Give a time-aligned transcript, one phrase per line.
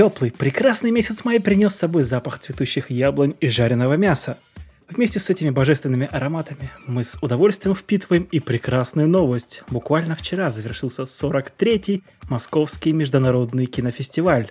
[0.00, 4.38] Теплый, прекрасный месяц май принес с собой запах цветущих яблонь и жареного мяса.
[4.88, 9.62] Вместе с этими божественными ароматами мы с удовольствием впитываем и прекрасную новость.
[9.68, 14.50] Буквально вчера завершился 43-й Московский международный кинофестиваль.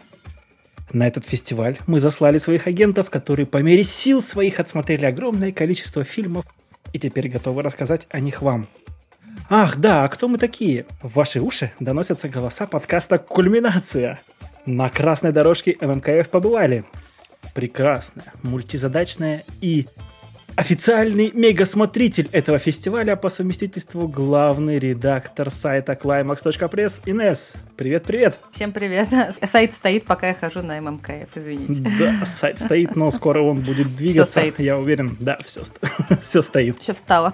[0.93, 6.04] На этот фестиваль мы заслали своих агентов, которые по мере сил своих отсмотрели огромное количество
[6.04, 6.46] фильмов
[6.93, 8.68] и теперь готовы рассказать о них вам.
[9.50, 10.86] Ах, да, а кто мы такие?
[11.02, 14.20] В ваши уши доносятся голоса подкаста «Кульминация».
[14.66, 16.84] На красной дорожке ММКФ побывали.
[17.54, 19.88] Прекрасная, мультизадачная и
[20.56, 27.54] официальный мега-смотритель этого фестиваля по совместительству главный редактор сайта climax.press Инес.
[27.78, 28.38] Привет-привет.
[28.52, 29.08] Всем привет.
[29.44, 31.90] Сайт стоит, пока я хожу на ММКФ, извините.
[31.98, 34.23] Да, сайт стоит, но скоро он будет двигаться.
[34.23, 34.60] Все стоит.
[34.60, 35.16] Я уверен.
[35.20, 35.62] Да, все,
[36.22, 36.78] все стоит.
[36.80, 37.34] Все встало.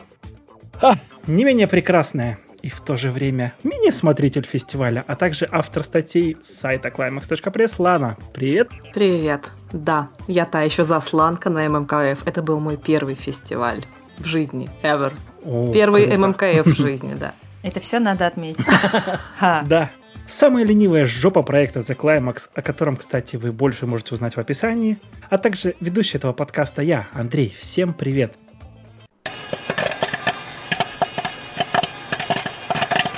[0.82, 0.96] А,
[1.26, 6.50] не менее прекрасная и в то же время мини-смотритель фестиваля, а также автор статей с
[6.50, 8.17] сайта climax.press Лана.
[8.34, 8.72] Привет!
[8.92, 9.52] Привет!
[9.72, 12.26] Да, я та еще засланка на ММКФ.
[12.26, 13.86] Это был мой первый фестиваль
[14.17, 15.14] в жизни, ever.
[15.45, 16.28] О, первый круто.
[16.28, 17.36] ММКФ в жизни, да.
[17.62, 18.66] Это все надо отметить.
[19.39, 19.92] Да.
[20.28, 24.98] Самая ленивая жопа проекта The Climax, о котором, кстати, вы больше можете узнать в описании,
[25.30, 27.56] а также ведущий этого подкаста я, Андрей.
[27.59, 28.34] Всем привет!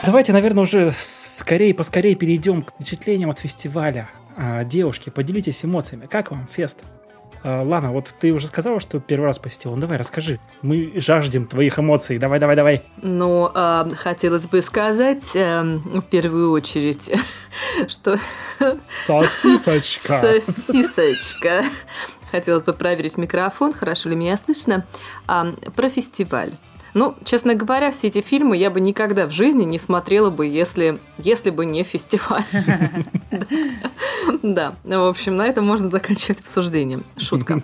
[0.08, 4.09] Давайте, наверное, уже скорее, поскорее перейдем к впечатлениям от фестиваля.
[4.38, 6.05] А, девушки, поделитесь эмоциями.
[6.05, 6.80] Как вам фест?
[7.44, 9.75] А, Лана, вот ты уже сказала, что первый раз посетила.
[9.75, 10.39] Ну давай, расскажи.
[10.61, 12.19] Мы жаждем твоих эмоций.
[12.19, 12.83] Давай, давай, давай.
[13.02, 17.11] Ну, э, хотелось бы сказать э, в первую очередь,
[17.89, 18.17] что...
[19.05, 20.42] Сосисочка.
[20.67, 21.66] Сосисочка.
[22.31, 24.86] Хотелось бы проверить микрофон, хорошо ли меня слышно.
[25.27, 26.53] А, про фестиваль.
[26.97, 30.97] Ну, честно говоря, все эти фильмы я бы никогда в жизни не смотрела бы, если,
[31.19, 32.43] если бы не фестиваль.
[34.41, 37.02] Да, в общем, на этом можно заканчивать обсуждение.
[37.17, 37.61] Шутка.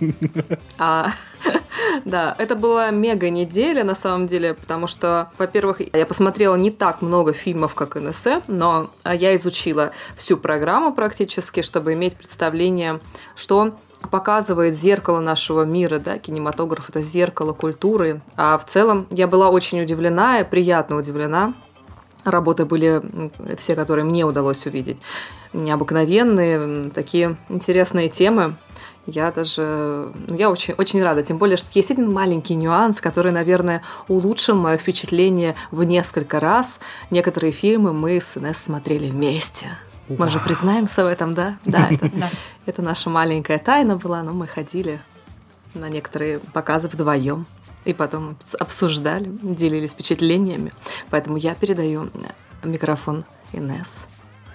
[0.78, 1.14] А,
[2.06, 7.02] да, это была мега неделя, на самом деле, потому что, во-первых, я посмотрела не так
[7.02, 13.00] много фильмов, как НСЭ, но я изучила всю программу практически, чтобы иметь представление,
[13.36, 13.76] что
[14.10, 18.22] показывает зеркало нашего мира, да, кинематограф это зеркало культуры.
[18.36, 21.54] А в целом я была очень удивлена и приятно удивлена.
[22.24, 23.02] Работы были
[23.58, 25.00] все, которые мне удалось увидеть.
[25.52, 28.56] Необыкновенные, такие интересные темы.
[29.06, 33.34] Я даже, ну, я очень, очень рада, тем более, что есть один маленький нюанс, который,
[33.34, 36.80] наверное, улучшил мое впечатление в несколько раз.
[37.12, 39.68] Некоторые фильмы мы с Инесс смотрели вместе.
[40.10, 41.58] Мы же признаемся в этом, да?
[41.66, 42.10] Да, это,
[42.66, 45.00] это наша маленькая тайна была, но мы ходили
[45.74, 47.46] на некоторые показы вдвоем
[47.86, 50.72] и потом обсуждали, делились впечатлениями.
[51.10, 52.10] Поэтому я передаю
[52.64, 54.08] микрофон Инесс.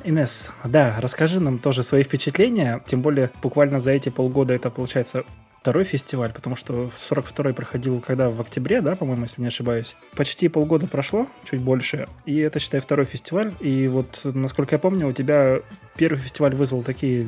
[0.05, 5.25] Инесс, да, расскажи нам тоже свои впечатления, тем более буквально за эти полгода это получается
[5.61, 9.97] второй фестиваль, потому что 42-й проходил когда в октябре, да, по-моему, если не ошибаюсь.
[10.17, 13.53] Почти полгода прошло, чуть больше, и это, считай, второй фестиваль.
[13.61, 15.61] И вот, насколько я помню, у тебя
[15.99, 17.27] первый фестиваль вызвал такие э,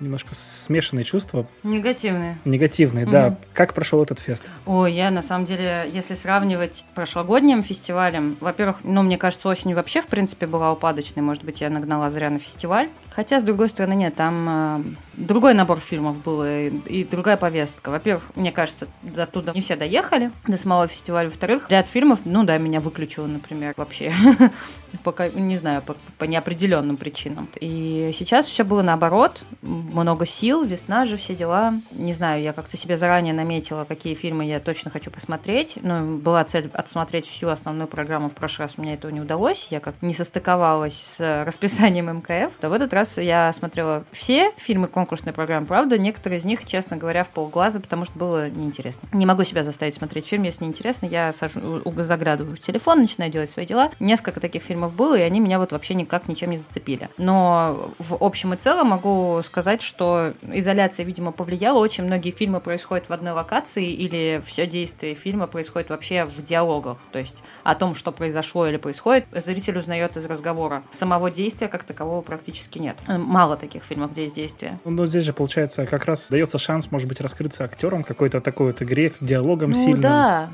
[0.00, 1.46] немножко смешанные чувства.
[1.64, 2.38] Негативные.
[2.44, 3.12] Негативные, угу.
[3.12, 3.36] да.
[3.52, 4.44] Как прошел этот фест?
[4.64, 9.74] О, я на самом деле, если сравнивать с прошлогодним фестивалем, во-первых, ну, мне кажется, осень
[9.74, 11.22] вообще, в принципе, была упадочной.
[11.22, 12.88] Может быть, я нагнала зря на фестиваль.
[13.10, 14.82] Хотя, с другой стороны, нет, там э,
[15.14, 17.90] другой набор фильмов был и, и другая повестка.
[17.90, 21.28] Во-первых, мне кажется, до туда не все доехали, до самого фестиваля.
[21.28, 24.12] Во-вторых, ряд фильмов, ну да, меня выключило, например, вообще.
[25.04, 27.48] Пока, не знаю, по, по неопределенным причинам.
[27.60, 29.40] И сейчас все было наоборот.
[29.62, 31.74] Много сил, весна же, все дела.
[31.92, 35.78] Не знаю, я как-то себе заранее наметила, какие фильмы я точно хочу посмотреть.
[35.82, 38.74] Ну, была цель отсмотреть всю основную программу в прошлый раз.
[38.76, 39.68] У меня этого не удалось.
[39.70, 42.52] Я как не состыковалась с расписанием МКФ.
[42.60, 45.66] То в этот раз я смотрела все фильмы конкурсной программы.
[45.66, 49.08] Правда, некоторые из них, честно говоря, в полглаза, потому что было неинтересно.
[49.12, 51.06] Не могу себя заставить смотреть фильм, если неинтересно.
[51.06, 53.90] Я сажу, заглядываю в телефон, начинаю делать свои дела.
[54.00, 57.08] Несколько таких фильмов было, и они меня вот вообще никак ничем не зацепили.
[57.18, 61.78] Но в общем и целом могу сказать, что изоляция, видимо, повлияла.
[61.78, 66.98] Очень многие фильмы происходят в одной локации, или все действие фильма происходит вообще в диалогах.
[67.12, 70.82] То есть о том, что произошло или происходит, зритель узнает из разговора.
[70.90, 72.96] Самого действия как такового практически нет.
[73.06, 74.78] Мало таких фильмов, где есть действие.
[74.84, 78.82] Ну, здесь же, получается, как раз дается шанс, может быть, раскрыться актером какой-то такой вот
[78.82, 80.00] игре, диалогом ну, сильным.
[80.00, 80.50] да,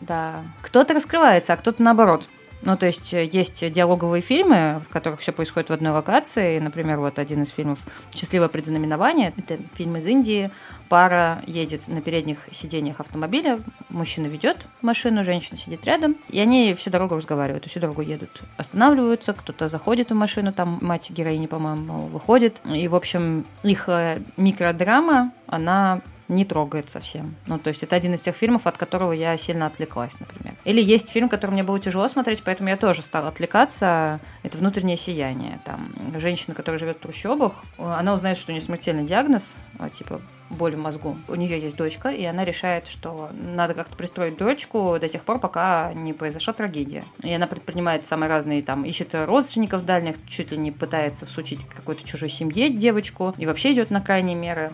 [0.00, 0.42] да.
[0.62, 2.28] Кто-то раскрывается, а кто-то наоборот
[2.62, 6.58] Ну, то есть э, есть диалоговые фильмы, в которых все происходит в одной локации.
[6.58, 7.80] Например, вот один из фильмов
[8.14, 9.32] «Счастливое предзнаменование».
[9.36, 10.50] Это фильм из Индии.
[10.88, 13.60] Пара едет на передних сиденьях автомобиля.
[13.88, 16.16] Мужчина ведет машину, женщина сидит рядом.
[16.28, 18.42] И они всю дорогу разговаривают, всю дорогу едут.
[18.56, 22.60] Останавливаются, кто-то заходит в машину, там мать героини, по-моему, выходит.
[22.64, 27.36] И, в общем, их э, микродрама, она не трогает совсем.
[27.46, 30.54] Ну, то есть это один из тех фильмов, от которого я сильно отвлеклась, например.
[30.64, 34.20] Или есть фильм, который мне было тяжело смотреть, поэтому я тоже стала отвлекаться.
[34.42, 35.60] Это «Внутреннее сияние».
[35.64, 40.20] Там женщина, которая живет в трущобах, она узнает, что у нее смертельный диагноз, а, типа
[40.50, 41.16] боль в мозгу.
[41.28, 45.40] У нее есть дочка, и она решает, что надо как-то пристроить дочку до тех пор,
[45.40, 47.04] пока не произошла трагедия.
[47.22, 52.06] И она предпринимает самые разные, там, ищет родственников дальних, чуть ли не пытается всучить какой-то
[52.06, 54.72] чужой семье девочку, и вообще идет на крайние меры.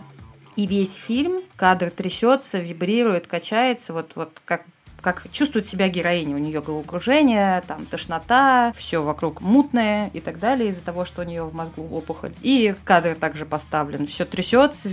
[0.55, 4.63] И весь фильм, кадр трясется, вибрирует, качается, вот, вот как
[5.03, 6.35] как чувствует себя героиня.
[6.35, 11.25] У нее головокружение, там тошнота, все вокруг мутное и так далее из-за того, что у
[11.25, 12.33] нее в мозгу опухоль.
[12.41, 14.07] И кадр также поставлен.
[14.07, 14.89] Все трясется,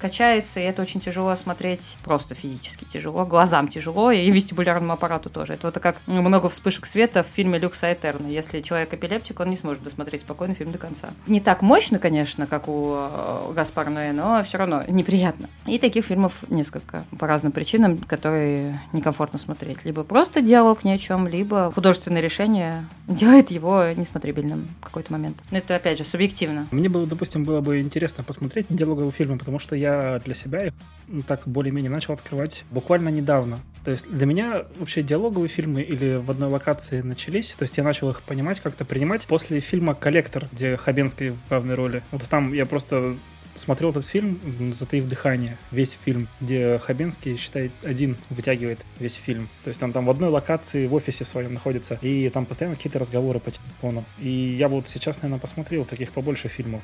[0.00, 5.54] качается, и это очень тяжело смотреть, просто физически тяжело, глазам тяжело, и вестибулярному аппарату тоже.
[5.54, 8.28] Это вот как много вспышек света в фильме Люкса Этерна.
[8.28, 11.10] Если человек эпилептик, он не сможет досмотреть спокойно фильм до конца.
[11.26, 15.50] Не так мощно, конечно, как у э, Гаспара Ноэ, но все равно неприятно.
[15.66, 19.84] И таких фильмов несколько по разным причинам, которые некомфортно смотреть.
[19.84, 25.36] Либо просто диалог ни о чем, либо художественное решение делает его несмотрибельным в какой-то момент.
[25.50, 26.66] Но это, опять же, субъективно.
[26.70, 30.72] Мне было, допустим, было бы интересно посмотреть диалоговые фильмы, потому что я для себя их
[31.08, 33.60] ну, так более-менее начал открывать буквально недавно.
[33.84, 37.84] То есть для меня вообще диалоговые фильмы или в одной локации начались, то есть я
[37.84, 42.02] начал их понимать, как-то принимать после фильма «Коллектор», где Хабенский в главной роли.
[42.12, 43.16] Вот там я просто
[43.54, 44.40] смотрел этот фильм,
[44.72, 49.48] затаив дыхание, весь фильм, где Хабенский, считает, один вытягивает весь фильм.
[49.64, 52.76] То есть он там в одной локации в офисе в своем находится, и там постоянно
[52.76, 54.04] какие-то разговоры по телефону.
[54.18, 56.82] И я вот сейчас, наверное, посмотрел таких побольше фильмов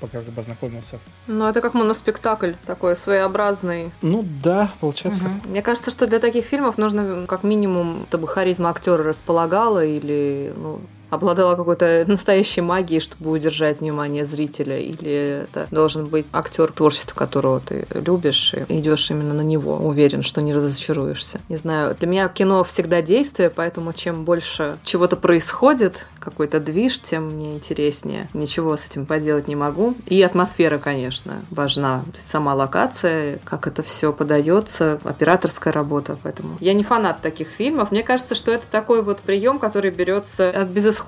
[0.00, 0.98] пока как бы ознакомился.
[1.26, 3.90] Ну, это как моноспектакль такой своеобразный.
[4.02, 5.22] Ну да, получается.
[5.22, 5.50] Угу.
[5.50, 10.80] Мне кажется, что для таких фильмов нужно как минимум, чтобы харизма актера располагала или ну,
[11.14, 17.60] обладала какой-то настоящей магией, чтобы удержать внимание зрителя, или это должен быть актер, творчество которого
[17.60, 21.40] ты любишь, и идешь именно на него, уверен, что не разочаруешься.
[21.48, 27.28] Не знаю, для меня кино всегда действие, поэтому чем больше чего-то происходит, какой-то движ, тем
[27.28, 28.28] мне интереснее.
[28.34, 29.94] Ничего с этим поделать не могу.
[30.06, 32.04] И атмосфера, конечно, важна.
[32.16, 36.16] Сама локация, как это все подается, операторская работа.
[36.22, 37.90] Поэтому я не фанат таких фильмов.
[37.90, 41.03] Мне кажется, что это такой вот прием, который берется от безысходности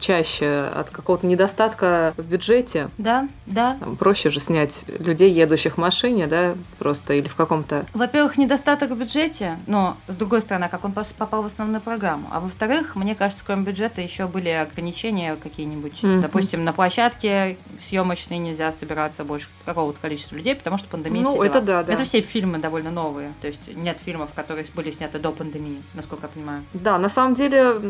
[0.00, 2.90] чаще, от какого-то недостатка в бюджете.
[2.98, 3.76] Да, да.
[3.98, 7.86] Проще же снять людей, едущих в машине, да, просто или в каком-то...
[7.94, 12.28] Во-первых, недостаток в бюджете, но, с другой стороны, как он попал в основную программу.
[12.32, 16.02] А во-вторых, мне кажется, кроме бюджета еще еще были ограничения какие-нибудь.
[16.02, 16.20] Mm-hmm.
[16.20, 21.22] Допустим, на площадке съемочной нельзя собираться больше какого-то количества людей, потому что пандемия.
[21.22, 21.92] Ну, это да, да.
[21.92, 23.34] Это все фильмы довольно новые.
[23.40, 26.64] То есть нет фильмов, которые были сняты до пандемии, насколько я понимаю.
[26.72, 27.80] Да, на самом деле,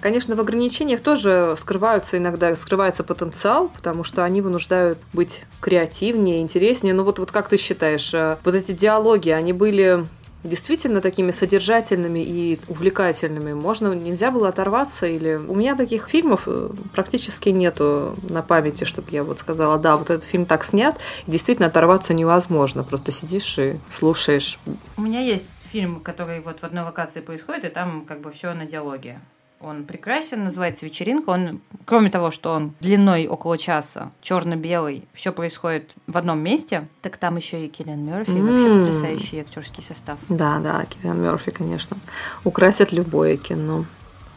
[0.00, 6.92] конечно, в ограничениях тоже скрываются иногда, скрывается потенциал, потому что они вынуждают быть креативнее, интереснее.
[6.92, 10.04] Ну вот, вот как ты считаешь, э, вот эти диалоги, они были
[10.42, 13.52] действительно такими содержательными и увлекательными.
[13.52, 15.34] Можно, нельзя было оторваться или...
[15.34, 20.10] У меня таких фильмов э, практически нету на памяти, чтобы я вот сказала, да, вот
[20.10, 22.82] этот фильм так снят, и действительно оторваться невозможно.
[22.82, 24.58] Просто сидишь и слушаешь.
[24.96, 28.52] У меня есть фильм, который вот в одной локации происходит, и там как бы все
[28.54, 29.20] на диалоге.
[29.60, 31.30] Он прекрасен, называется «Вечеринка».
[31.30, 37.18] Он, кроме того, что он длиной около часа, черно-белый, все происходит в одном месте, так
[37.18, 38.42] там еще и Киллиан Мерфи, mm.
[38.42, 40.18] вообще потрясающий актерский состав.
[40.30, 41.98] Да, да, Киллиан Мерфи, конечно.
[42.42, 43.84] Украсит любое кино.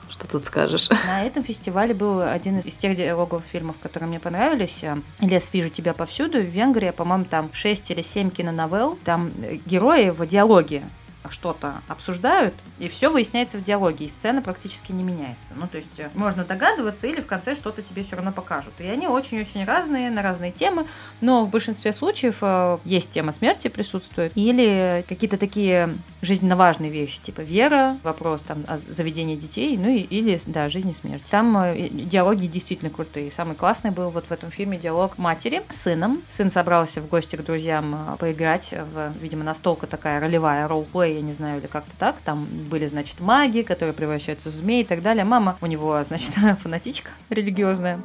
[0.09, 0.89] Что тут скажешь?
[1.07, 4.83] На этом фестивале был один из тех диалогов фильмов, которые мне понравились.
[5.21, 6.39] «Лес, вижу тебя повсюду».
[6.39, 8.99] В Венгрии, по-моему, там 6 или 7 киноновелл.
[9.05, 9.31] Там
[9.65, 10.83] герои в диалоге
[11.29, 15.53] что-то обсуждают, и все выясняется в диалоге, и сцена практически не меняется.
[15.55, 18.73] Ну, то есть э, можно догадываться, или в конце что-то тебе все равно покажут.
[18.79, 20.85] И они очень-очень разные, на разные темы,
[21.21, 27.21] но в большинстве случаев э, есть тема смерти присутствует, или какие-то такие жизненно важные вещи,
[27.21, 31.23] типа вера, вопрос там о заведении детей, ну и, или, да, жизнь и смерть.
[31.29, 33.31] Там э, диалоги действительно крутые.
[33.31, 36.21] Самый классный был вот в этом фильме диалог матери с сыном.
[36.27, 41.31] Сын собрался в гости к друзьям поиграть в, видимо, настолка такая ролевая, ролл-плей, я не
[41.31, 42.19] знаю, или как-то так.
[42.19, 45.23] Там были, значит, маги, которые превращаются в змей и так далее.
[45.23, 47.99] Мама у него, значит, фанатичка религиозная.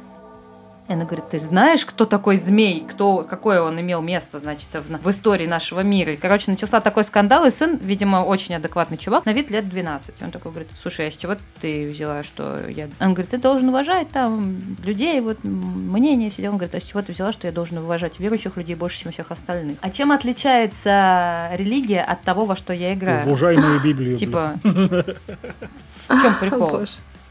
[0.89, 2.83] И она говорит, ты знаешь, кто такой змей?
[2.83, 6.13] Кто, какое он имел место, значит, в, в истории нашего мира?
[6.13, 10.23] И, короче, начался такой скандал, и сын, видимо, очень адекватный чувак, на вид лет 12.
[10.23, 12.89] Он такой говорит, слушай, а с чего ты взяла, что я...
[12.99, 16.53] Он говорит, ты должен уважать там людей, вот мнение, все дела.
[16.53, 19.11] Он говорит, а с чего ты взяла, что я должен уважать верующих людей больше, чем
[19.11, 19.77] всех остальных?
[19.81, 23.27] А чем отличается религия от того, во что я играю?
[23.27, 24.15] Уважай мою Библию.
[24.15, 26.87] Типа, в чем прикол?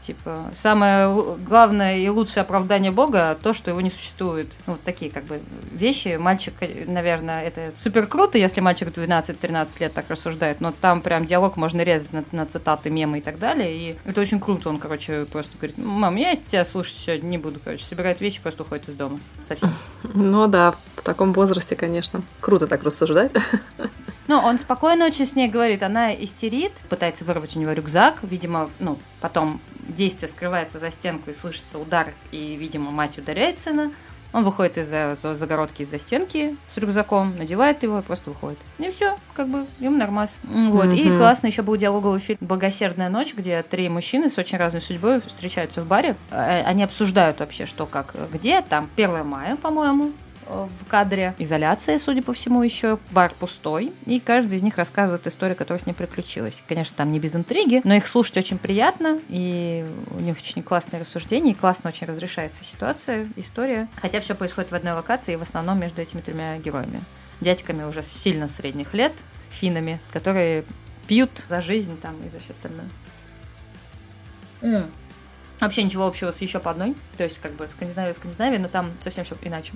[0.09, 4.47] Типа, самое главное и лучшее оправдание Бога то, что его не существует.
[4.65, 5.39] Ну, вот такие как бы
[5.71, 6.17] вещи.
[6.19, 6.55] Мальчик,
[6.87, 11.81] наверное, это супер круто, если мальчик 12-13 лет так рассуждает, но там прям диалог можно
[11.81, 13.71] резать на, на цитаты, мемы и так далее.
[13.71, 14.69] И это очень круто.
[14.69, 18.63] Он, короче, просто говорит, мам, я тебя слушать сегодня не буду, короче, собирает вещи, просто
[18.63, 19.19] уходит из дома.
[19.43, 19.71] Совсем.
[20.01, 22.21] Ну да, в таком возрасте, конечно.
[22.41, 23.31] Круто так рассуждать.
[24.27, 28.69] Ну, он спокойно очень с ней говорит, она истерит, пытается вырвать у него рюкзак, видимо,
[28.77, 33.91] ну, потом действие скрывается за стенку и слышится удар, и, видимо, мать ударяет сына.
[34.31, 38.59] Он выходит из-за загородки из-за стенки с рюкзаком, надевает его и просто выходит.
[38.77, 40.39] И все, как бы ему нормас.
[40.43, 40.85] Вот.
[40.85, 41.15] Mm-hmm.
[41.15, 45.21] И классно еще был диалоговый фильм «Благосердная ночь», где три мужчины с очень разной судьбой
[45.21, 46.15] встречаются в баре.
[46.29, 48.61] Э, они обсуждают вообще, что как, где.
[48.61, 50.11] Там 1 мая, по-моему,
[50.49, 51.35] в кадре.
[51.37, 52.99] Изоляция, судя по всему, еще.
[53.11, 53.93] Бар пустой.
[54.05, 56.63] И каждый из них рассказывает историю, которая с ним приключилась.
[56.67, 59.19] Конечно, там не без интриги, но их слушать очень приятно.
[59.29, 61.51] И у них очень классные рассуждения.
[61.51, 63.87] И классно очень разрешается ситуация, история.
[64.01, 67.01] Хотя все происходит в одной локации и в основном между этими тремя героями.
[67.41, 69.13] Дядьками уже сильно средних лет,
[69.49, 70.65] финами, которые
[71.07, 72.89] пьют за жизнь там и за все остальное.
[74.61, 74.89] Mm.
[75.59, 76.95] Вообще ничего общего с еще по одной.
[77.17, 79.73] То есть, как бы Скандинавия, Скандинавия, но там совсем все иначе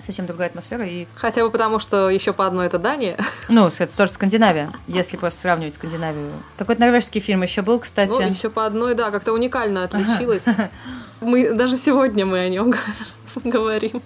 [0.00, 0.86] совсем другая атмосфера.
[0.86, 1.06] И...
[1.14, 3.18] Хотя бы потому, что еще по одной это Дания.
[3.48, 6.32] Ну, это тоже Скандинавия, если просто сравнивать Скандинавию.
[6.58, 8.10] Какой-то норвежский фильм еще был, кстати.
[8.10, 10.44] Ну, еще по одной, да, как-то уникально отличилось.
[11.20, 12.74] Мы даже сегодня мы о нем
[13.44, 14.02] говорим.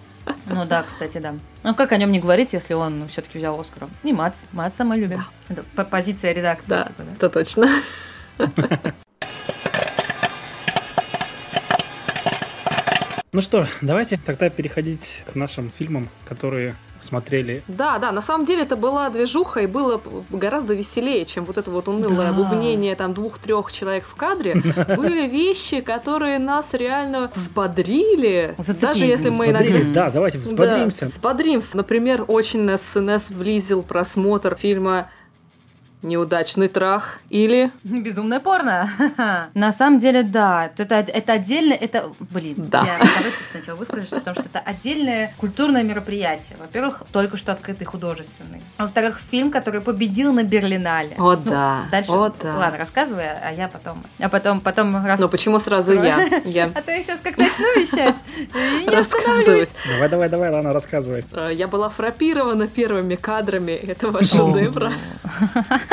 [0.47, 1.35] Ну да, кстати, да.
[1.65, 3.89] Ну как о нем не говорить, если он все-таки взял Оскар?
[4.05, 4.45] И Мац.
[4.53, 5.25] Маца мы любим.
[5.49, 5.63] Да.
[5.75, 6.69] Это позиция редакции.
[6.69, 7.13] Да, типа, да?
[7.13, 7.69] это точно.
[13.33, 17.63] Ну что, давайте тогда переходить к нашим фильмам, которые смотрели.
[17.69, 21.71] Да, да, на самом деле это была движуха, и было гораздо веселее, чем вот это
[21.71, 22.33] вот унылое да.
[22.33, 24.55] бубнение там двух-трех человек в кадре.
[24.97, 28.55] Были вещи, которые нас реально взбодрили.
[28.59, 28.81] Зацепили.
[28.81, 29.79] Даже если мы иногда...
[29.95, 31.07] Да, давайте взбодримся.
[31.07, 31.77] Да, взбодримся.
[31.77, 35.09] Например, очень нас, нас близил просмотр фильма
[36.03, 37.71] неудачный трах или...
[37.85, 38.89] Безумное порно.
[39.55, 40.71] На самом деле, да.
[40.77, 42.13] Это, это отдельно, это...
[42.19, 42.85] Блин, да.
[42.85, 46.57] я давайте сначала выскажусь, потому что это отдельное культурное мероприятие.
[46.59, 48.63] Во-первых, только что открытый художественный.
[48.79, 51.15] Во-вторых, фильм, который победил на Берлинале.
[51.19, 51.85] О, ну, да.
[51.91, 52.57] Дальше, О, да.
[52.57, 54.03] ладно, рассказывай, а я потом...
[54.19, 55.05] А потом, потом...
[55.05, 55.21] Рас...
[55.21, 56.25] Ну, почему сразу я?
[56.45, 56.71] я?
[56.75, 59.69] А то я сейчас как начну вещать, и не остановлюсь.
[59.87, 61.25] Давай, давай, давай, ладно, рассказывай.
[61.33, 64.93] Э, я была фрапирована первыми кадрами этого шедевра.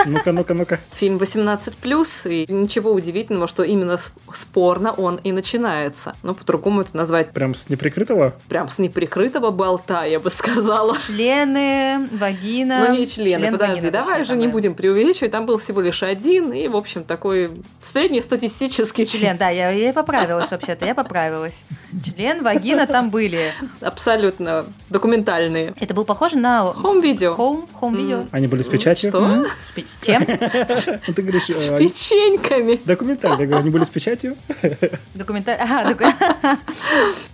[0.06, 0.80] Ну-ка, ну-ка, ну-ка.
[0.94, 3.98] Фильм 18+, и ничего удивительного, что именно
[4.34, 6.16] спорно он и начинается.
[6.24, 7.32] Ну, по-другому это назвать.
[7.32, 8.36] Прям с неприкрытого?
[8.50, 10.98] Прям с неприкрытого болта, я бы сказала.
[10.98, 12.86] Члены, вагина.
[12.88, 15.32] Ну, не члены, член, подожди, вагина, давай уже не будем преувеличивать.
[15.32, 17.52] Там был всего лишь один, и, в общем, такой
[17.82, 19.22] среднестатистический член.
[19.22, 21.66] Член, да, я, я поправилась вообще-то, я поправилась.
[22.04, 23.52] Член, вагина там были.
[23.82, 25.74] Абсолютно документальные.
[25.80, 26.66] Это был похоже на...
[26.66, 27.34] Хом-видео.
[27.34, 28.26] Хом, хом-видео.
[28.32, 29.10] Они были с печатью?
[29.10, 29.46] Что?
[29.62, 30.26] С чем?
[30.28, 31.46] Ну, ты говоришь...
[31.46, 32.80] С э, печеньками.
[32.86, 34.36] Документально, я говорю, они были с печатью?
[35.14, 35.98] Документально.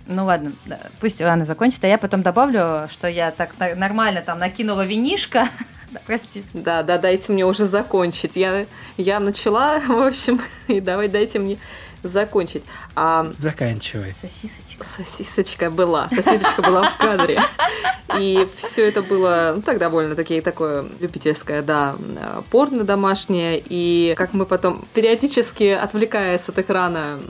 [0.06, 0.52] Ну ладно,
[1.00, 5.48] пусть Ивана закончит, а я потом добавлю, что я так нормально там накинула винишко,
[5.90, 6.44] да, прости.
[6.52, 8.36] Да, да, дайте мне уже закончить.
[8.36, 11.58] Я, я начала, в общем, и давай дайте мне
[12.08, 12.62] закончить.
[12.94, 13.30] А...
[13.30, 14.14] Заканчивай.
[14.14, 14.84] Сосисочка.
[14.84, 16.08] Сосисочка была.
[16.10, 17.42] Сосисочка была в кадре.
[18.18, 21.96] И все это было, ну, так довольно-таки такое любительское, да,
[22.50, 23.62] порно домашнее.
[23.64, 27.20] И как мы потом, периодически отвлекаясь от экрана,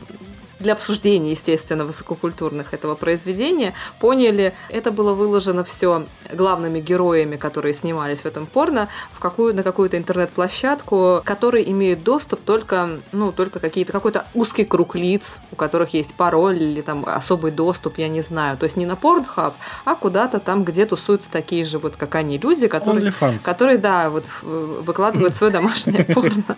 [0.64, 8.21] для обсуждения, естественно, высококультурных этого произведения, поняли, это было выложено все главными героями, которые снимались
[8.21, 13.92] в этом порно, в какую, на какую-то интернет-площадку, которые имеют доступ только, ну, только какие-то,
[13.92, 18.56] какой-то узкий круг лиц, у которых есть пароль или там особый доступ, я не знаю.
[18.56, 19.52] То есть не на Pornhub,
[19.85, 23.12] а куда-то там, где тусуются такие же, вот как они, люди, которые,
[23.44, 26.56] которые да, вот выкладывают свое домашнее порно.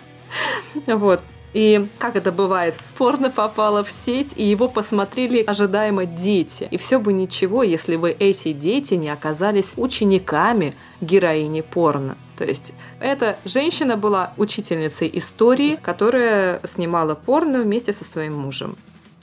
[0.85, 1.21] Вот.
[1.57, 6.67] И как это бывает, в порно попало в сеть, и его посмотрели ожидаемо дети.
[6.69, 12.15] И все бы ничего, если бы эти дети не оказались учениками героини порно.
[12.37, 18.77] То есть эта женщина была учительницей истории, которая снимала порно вместе со своим мужем.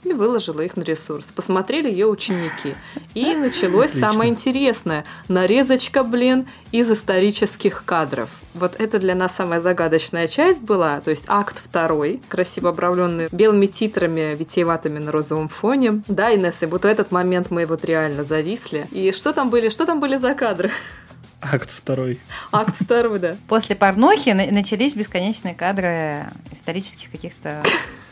[0.05, 1.31] И выложила их на ресурс.
[1.35, 2.75] Посмотрели ее ученики.
[3.13, 4.11] И началось Отлично.
[4.11, 5.05] самое интересное.
[5.27, 8.29] Нарезочка, блин, из исторических кадров.
[8.53, 13.65] Вот это для нас самая загадочная часть была, то есть акт второй, красиво обрамленный белыми
[13.65, 16.03] титрами, витиеватыми на розовом фоне.
[16.07, 18.87] Да, Инесса, вот в этот момент мы вот реально зависли.
[18.91, 20.71] И что там были, что там были за кадры?
[21.41, 22.19] Акт второй.
[22.51, 23.35] Акт второй, да.
[23.47, 27.61] После порнухи начались бесконечные кадры исторических каких-то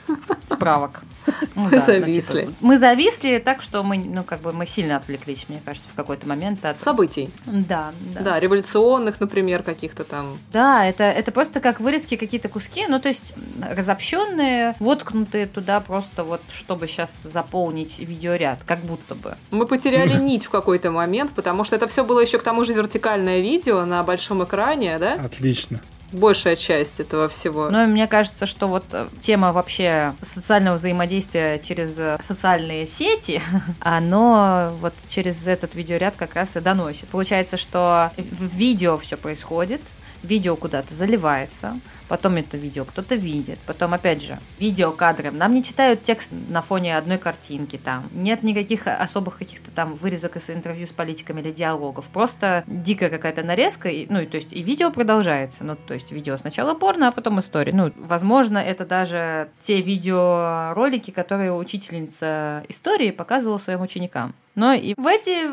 [0.47, 1.01] справок.
[1.55, 2.41] Ну, мы да, зависли.
[2.41, 5.87] Ну, типа, мы зависли так, что мы, ну, как бы мы сильно отвлеклись, мне кажется,
[5.89, 7.29] в какой-то момент от событий.
[7.45, 8.21] Да, да.
[8.21, 10.37] Да, революционных, например, каких-то там.
[10.51, 16.23] Да, это, это просто как вырезки какие-то куски, ну, то есть разобщенные, воткнутые туда просто
[16.23, 19.37] вот, чтобы сейчас заполнить видеоряд, как будто бы.
[19.51, 22.73] Мы потеряли нить в какой-то момент, потому что это все было еще к тому же
[22.73, 25.13] вертикальное видео на большом экране, да?
[25.13, 25.79] Отлично
[26.13, 27.69] большая часть этого всего.
[27.69, 33.41] Ну, мне кажется, что вот э, тема вообще социального взаимодействия через э, социальные сети,
[33.79, 37.09] оно вот через этот видеоряд как раз и доносит.
[37.09, 39.81] Получается, что в видео все происходит,
[40.23, 41.79] видео куда-то заливается,
[42.13, 45.31] потом это видео кто-то видит, потом, опять же, видеокадры.
[45.31, 48.07] Нам не читают текст на фоне одной картинки там.
[48.13, 52.11] Нет никаких особых каких-то там вырезок из интервью с политиками или диалогов.
[52.11, 55.63] Просто дикая какая-то нарезка, и, ну, то есть и видео продолжается.
[55.63, 57.73] Ну, то есть видео сначала порно, а потом история.
[57.73, 64.35] Ну, возможно, это даже те видеоролики, которые учительница истории показывала своим ученикам.
[64.55, 65.47] Но и в эти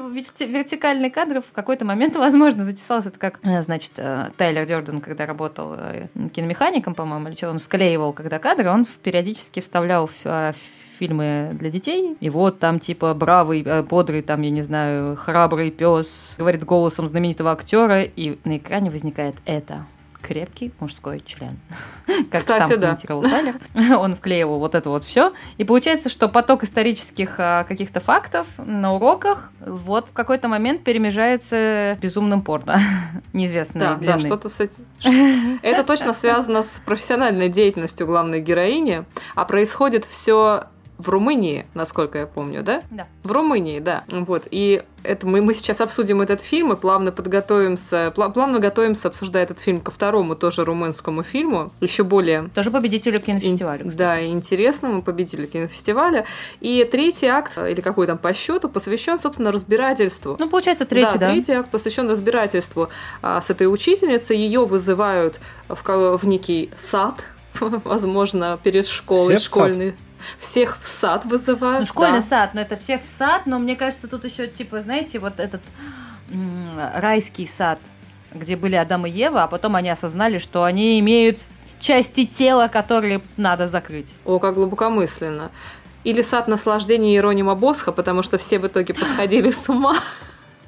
[0.45, 5.27] вертикальные кадры в какой-то момент, возможно, затесалось это как, э, значит, э, Тайлер Дёрден, когда
[5.27, 6.09] работал э,
[6.51, 10.55] киномехаником, по-моему, или что, он склеивал когда кадры, он периодически вставлял в
[10.99, 12.17] фильмы для детей.
[12.21, 17.53] И вот там типа бравый, бодрый, там, я не знаю, храбрый пес говорит голосом знаменитого
[17.53, 19.87] актера, и на экране возникает это
[20.21, 21.59] крепкий мужской член.
[22.31, 23.31] Как Кстати, сам комментировал да.
[23.31, 23.61] Тайлер.
[23.99, 25.33] Он вклеивал вот это вот все.
[25.59, 31.99] И получается, что поток исторических а, каких-то фактов на уроках вот в какой-то момент перемежается
[32.01, 32.79] безумным порно.
[33.33, 34.15] Неизвестной да, длины.
[34.15, 35.59] Да, что-то с этим.
[35.63, 40.65] Это точно связано с профессиональной деятельностью главной героини, а происходит все
[41.01, 42.83] в Румынии, насколько я помню, да?
[42.91, 43.07] Да.
[43.23, 44.05] В Румынии, да.
[44.11, 44.47] Вот.
[44.51, 49.61] И это мы, мы сейчас обсудим этот фильм и плавно подготовимся, плавно готовимся, обсуждая этот
[49.61, 52.51] фильм ко второму тоже румынскому фильму, еще более...
[52.55, 53.97] Тоже победителю кинофестиваля, кстати.
[53.97, 56.27] Да, интересному победителю кинофестиваля.
[56.61, 60.37] И третий акт, или какой там по счету, посвящен, собственно, разбирательству.
[60.39, 61.29] Ну, получается, третий, да?
[61.29, 61.33] да?
[61.33, 62.91] третий акт посвящен разбирательству
[63.23, 64.37] а, с этой учительницей.
[64.37, 65.83] Ее вызывают в,
[66.19, 67.25] в некий сад,
[67.61, 69.95] возможно, перед школой, Все школьный.
[70.39, 71.81] Всех в сад вызывают.
[71.81, 72.27] Ну, школьный да.
[72.27, 75.63] сад, но это всех в сад, но мне кажется, тут еще, типа, знаете, вот этот
[76.95, 77.79] райский сад,
[78.33, 81.41] где были Адам и Ева, а потом они осознали, что они имеют
[81.79, 84.15] части тела, которые надо закрыть.
[84.25, 85.51] О, как глубокомысленно.
[86.05, 89.99] Или сад наслаждения Иеронима Босха, потому что все в итоге посходили с ума.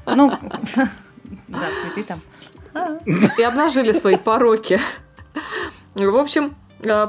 [0.04, 0.30] Ну,
[1.48, 2.20] да, цветы там.
[3.38, 4.80] И обнажили свои пороки.
[5.94, 6.54] В общем,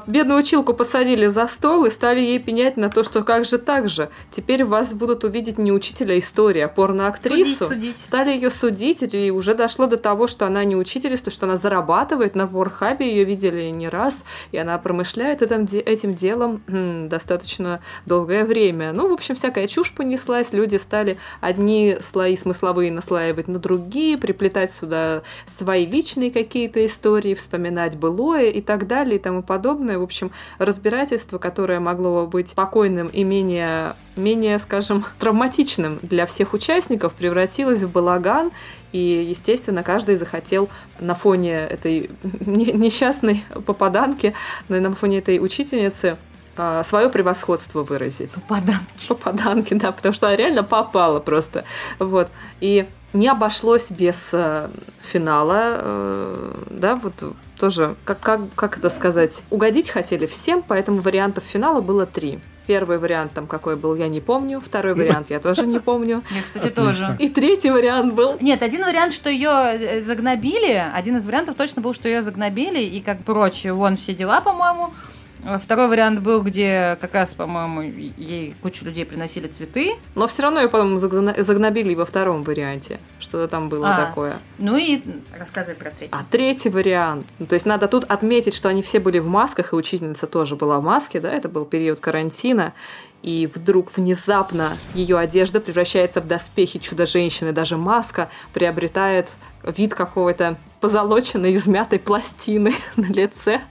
[0.07, 3.89] бедную училку посадили за стол и стали ей пенять на то, что как же так
[3.89, 4.09] же.
[4.31, 7.65] Теперь вас будут увидеть не учителя истории, а порноактрису.
[7.65, 7.97] Судить, судить.
[7.97, 11.57] Стали ее судить, и уже дошло до того, что она не учитель, то, что она
[11.57, 17.81] зарабатывает на порхабе, ее видели не раз, и она промышляет этим, этим делом м, достаточно
[18.05, 18.93] долгое время.
[18.93, 24.71] Ну, в общем, всякая чушь понеслась, люди стали одни слои смысловые наслаивать на другие, приплетать
[24.71, 29.97] сюда свои личные какие-то истории, вспоминать былое и так далее и тому подобное подобное.
[29.97, 37.13] В общем, разбирательство, которое могло быть спокойным и менее, менее, скажем, травматичным для всех участников,
[37.13, 38.51] превратилось в балаган,
[38.91, 38.99] и,
[39.29, 42.09] естественно, каждый захотел на фоне этой
[42.45, 44.33] несчастной попаданки,
[44.67, 46.17] на фоне этой учительницы
[46.57, 48.33] а, свое превосходство выразить.
[48.33, 49.07] Попаданки.
[49.07, 51.63] Попаданки, да, потому что она реально попала просто.
[51.99, 52.27] Вот.
[52.59, 54.69] И не обошлось без э,
[55.01, 57.13] финала, э, да, вот
[57.57, 62.39] тоже, как, как, как это сказать, угодить хотели всем, поэтому вариантов финала было три.
[62.65, 64.61] Первый вариант там какой был, я не помню.
[64.61, 66.23] Второй вариант я тоже не помню.
[66.31, 67.17] Я, кстати, тоже.
[67.19, 68.37] И третий вариант был.
[68.39, 70.81] Нет, один вариант, что ее э, загнобили.
[70.93, 72.79] Один из вариантов точно был, что ее загнобили.
[72.81, 74.91] И как прочее, вон все дела, по-моему.
[75.61, 79.93] Второй вариант был, где как раз, по-моему, ей кучу людей приносили цветы.
[80.15, 82.99] Но все равно ее, по-моему, загнобили во втором варианте.
[83.19, 84.37] Что-то там было а, такое.
[84.57, 85.01] Ну и
[85.37, 86.13] рассказывай про третий.
[86.13, 87.25] А третий вариант.
[87.39, 90.55] Ну, то есть надо тут отметить, что они все были в масках, и учительница тоже
[90.55, 92.73] была в маске, да, это был период карантина.
[93.21, 99.29] И вдруг внезапно ее одежда превращается в доспехи чудо-женщины, даже маска приобретает
[99.63, 103.61] вид какого-то позолоченной, измятой пластины на лице.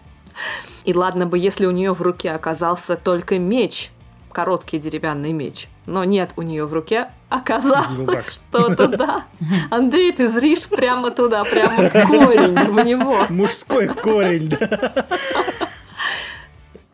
[0.85, 3.91] И ладно бы, если у нее в руке оказался только меч,
[4.33, 5.69] короткий деревянный меч.
[5.87, 9.25] Но нет у нее в руке, оказалось что-то, да.
[9.71, 13.27] Андрей, ты зришь прямо туда, прямо в корень, в него.
[13.29, 15.07] Мужской корень, да.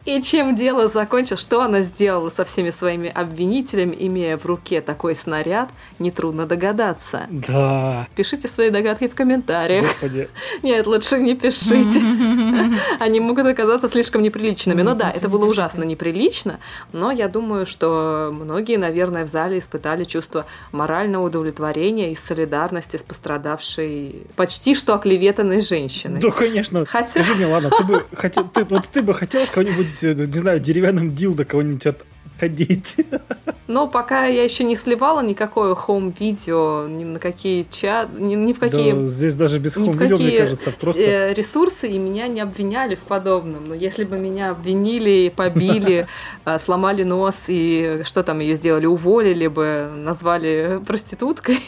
[0.08, 5.14] И чем дело закончилось, что она сделала со всеми своими обвинителями, имея в руке такой
[5.14, 5.68] снаряд,
[5.98, 7.26] нетрудно догадаться.
[7.28, 8.08] Да.
[8.16, 9.84] Пишите свои догадки в комментариях.
[9.84, 10.30] Господи.
[10.62, 12.00] Нет, лучше не пишите.
[13.00, 14.80] Они могут оказаться слишком неприличными.
[14.80, 16.58] Но да, это было ужасно неприлично,
[16.94, 23.02] но я думаю, что многие, наверное, в зале испытали чувство морального удовлетворения и солидарности с
[23.02, 26.20] пострадавшей почти что оклеветанной женщиной.
[26.20, 26.86] Да, конечно.
[26.86, 30.38] Хотя- Скажи мне, ладно, ты бы хотел, ты, вот ты бы хотел кого-нибудь, э, не
[30.38, 32.96] знаю, деревянным дилдо кого-нибудь отходить?
[33.68, 38.58] Но пока я еще не сливала никакое хоум-видео, ни на какие чат, ни, ни в
[38.58, 41.02] какие Да, здесь даже без хом-видео, мне кажется, просто...
[41.02, 43.68] э, ресурсы и меня не обвиняли в подобном.
[43.68, 46.06] Но если бы меня обвинили, побили,
[46.46, 51.60] э, сломали нос и что там ее сделали, уволили бы, назвали проституткой,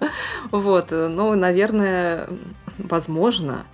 [0.50, 2.28] вот, э, ну, наверное,
[2.76, 3.64] возможно,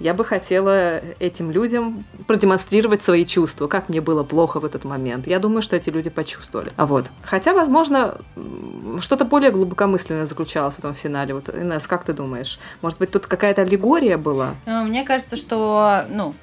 [0.00, 5.26] я бы хотела этим людям продемонстрировать свои чувства, как мне было плохо в этот момент.
[5.26, 6.72] Я думаю, что эти люди почувствовали.
[6.76, 7.06] А вот.
[7.22, 8.16] Хотя, возможно,
[9.00, 11.34] что-то более глубокомысленное заключалось в этом финале.
[11.34, 12.58] Вот, Инесс, как ты думаешь?
[12.80, 14.54] Может быть, тут какая-то аллегория была?
[14.66, 16.34] Ну, Мне кажется, что, ну,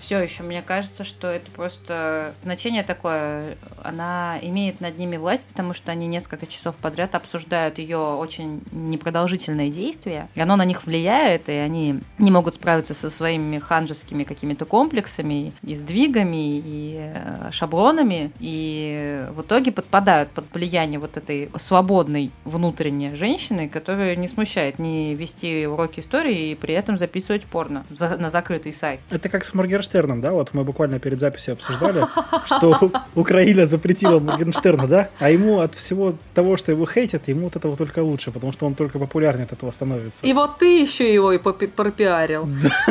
[0.00, 5.74] все еще, мне кажется, что это просто значение такое, она имеет над ними власть, потому
[5.74, 11.48] что они несколько часов подряд обсуждают ее очень непродолжительные действия, и оно на них влияет,
[11.48, 18.32] и они не могут справиться со своими ханжескими какими-то комплексами и сдвигами, и э, шаблонами,
[18.38, 25.14] и в итоге подпадают под влияние вот этой свободной внутренней женщины, которая не смущает не
[25.14, 29.00] вести уроки истории и при этом записывать порно на закрытый сайт.
[29.10, 29.54] Это как с
[29.86, 30.32] Моргенштерном, да?
[30.32, 32.06] Вот мы буквально перед записью обсуждали,
[32.46, 35.08] что Украина запретила Моргенштерна, да?
[35.18, 38.66] А ему от всего того, что его хейтят, ему от этого только лучше, потому что
[38.66, 40.26] он только популярнее от этого становится.
[40.26, 42.48] И вот ты еще его и пропиарил.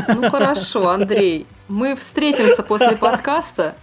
[0.07, 3.75] Ну хорошо, Андрей, мы встретимся после подкаста.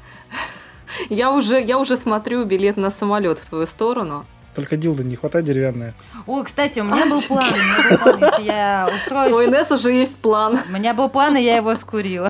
[1.09, 4.25] Я уже, я уже смотрю билет на самолет в твою сторону.
[4.55, 5.95] Только дилда не хватает деревянная.
[6.27, 9.49] Ой, кстати, у меня был план, у меня был план, если я У устроюсь...
[9.49, 10.61] Инесс уже есть план.
[10.69, 12.29] У меня был план, и я его скурила.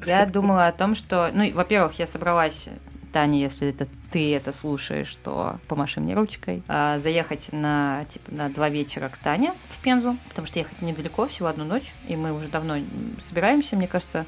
[0.05, 1.31] Я думала о том, что...
[1.33, 2.69] Ну, во-первых, я собралась,
[3.13, 6.63] Таня, если это ты это слушаешь, то помаши мне ручкой.
[6.69, 11.27] а, заехать на, типа, на два вечера к Тане в Пензу, потому что ехать недалеко,
[11.27, 12.77] всего одну ночь, и мы уже давно
[13.19, 14.27] собираемся, мне кажется.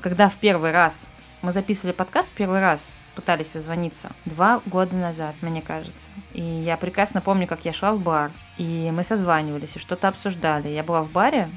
[0.00, 1.08] Когда в первый раз
[1.42, 4.10] мы записывали подкаст, в первый раз пытались созвониться.
[4.24, 6.08] Два года назад, мне кажется.
[6.32, 10.68] И я прекрасно помню, как я шла в бар, и мы созванивались, и что-то обсуждали.
[10.68, 11.48] Я была в баре,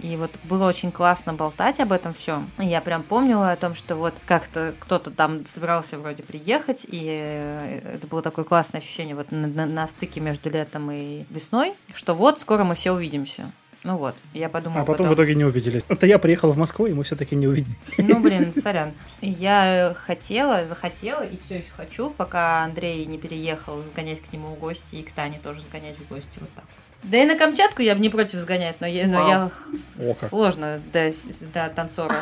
[0.00, 2.50] и вот было очень классно болтать об этом всем.
[2.58, 7.94] Я прям помнила о том, что вот как-то кто-то там собирался вроде приехать, и э,
[7.94, 12.14] это было такое классное ощущение вот на, на- на стыке между летом и весной, что
[12.14, 13.50] вот скоро мы все увидимся.
[13.84, 15.82] Ну вот, я подумала А потом в итоге не увиделись.
[15.88, 17.76] Это я приехал в Москву, и мы все-таки не увидели.
[17.98, 18.92] ну, блин, сорян.
[19.20, 24.58] Я хотела, захотела и все еще хочу, пока Андрей не переехал, сгонять к нему в
[24.58, 26.38] гости и к Тане тоже сгонять в гости.
[26.40, 26.64] Вот так.
[27.04, 29.50] Да и на Камчатку я бы не против сгонять, но я, но я
[29.98, 30.28] О, как.
[30.28, 31.10] сложно до,
[31.52, 32.16] до танцора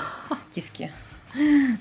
[0.54, 0.92] киски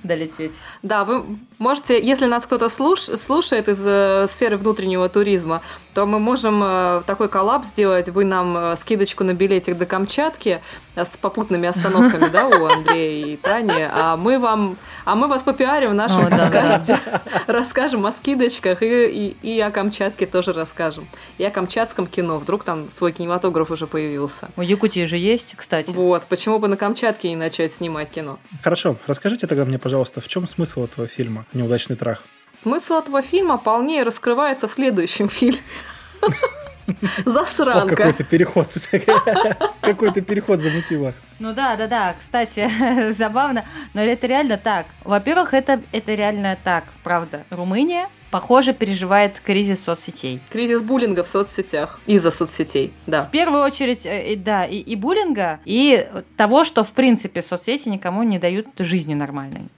[0.03, 0.63] долететь.
[0.83, 1.25] Да, вы
[1.61, 5.61] можете, если нас кто-то слуш- слушает из э, сферы внутреннего туризма,
[5.93, 8.09] то мы можем э, такой коллаб сделать.
[8.09, 10.61] Вы нам э, скидочку на билетик до Камчатки
[10.95, 15.43] э, с попутными остановками, да, у Андрея и Тани, а мы вам, а мы вас
[15.43, 16.99] попиарим в нашем подкасте,
[17.47, 21.07] расскажем о скидочках и, и, и о Камчатке тоже расскажем.
[21.37, 22.39] И о камчатском кино.
[22.39, 24.49] Вдруг там свой кинематограф уже появился.
[24.57, 25.91] У Якутии же есть, кстати.
[25.91, 28.39] Вот, почему бы на Камчатке не начать снимать кино?
[28.63, 32.23] Хорошо, расскажите тогда мне, пожалуйста, в чем смысл этого фильма «Неудачный трах»?
[32.61, 35.59] Смысл этого фильма полнее раскрывается в следующем фильме.
[37.25, 37.95] Засранка.
[37.95, 38.67] какой-то переход.
[39.81, 41.13] Какой-то переход замутила.
[41.39, 42.15] Ну да, да, да.
[42.17, 42.69] Кстати,
[43.11, 44.87] забавно, но это реально так.
[45.03, 47.43] Во-первых, это, это реально так, правда.
[47.49, 50.41] Румыния, похоже, переживает кризис соцсетей.
[50.49, 51.99] Кризис буллинга в соцсетях.
[52.05, 53.21] Из-за соцсетей, да.
[53.21, 58.23] В первую очередь, э, да, и, и буллинга, и того, что, в принципе, соцсети никому
[58.23, 59.69] не дают жизни нормальной.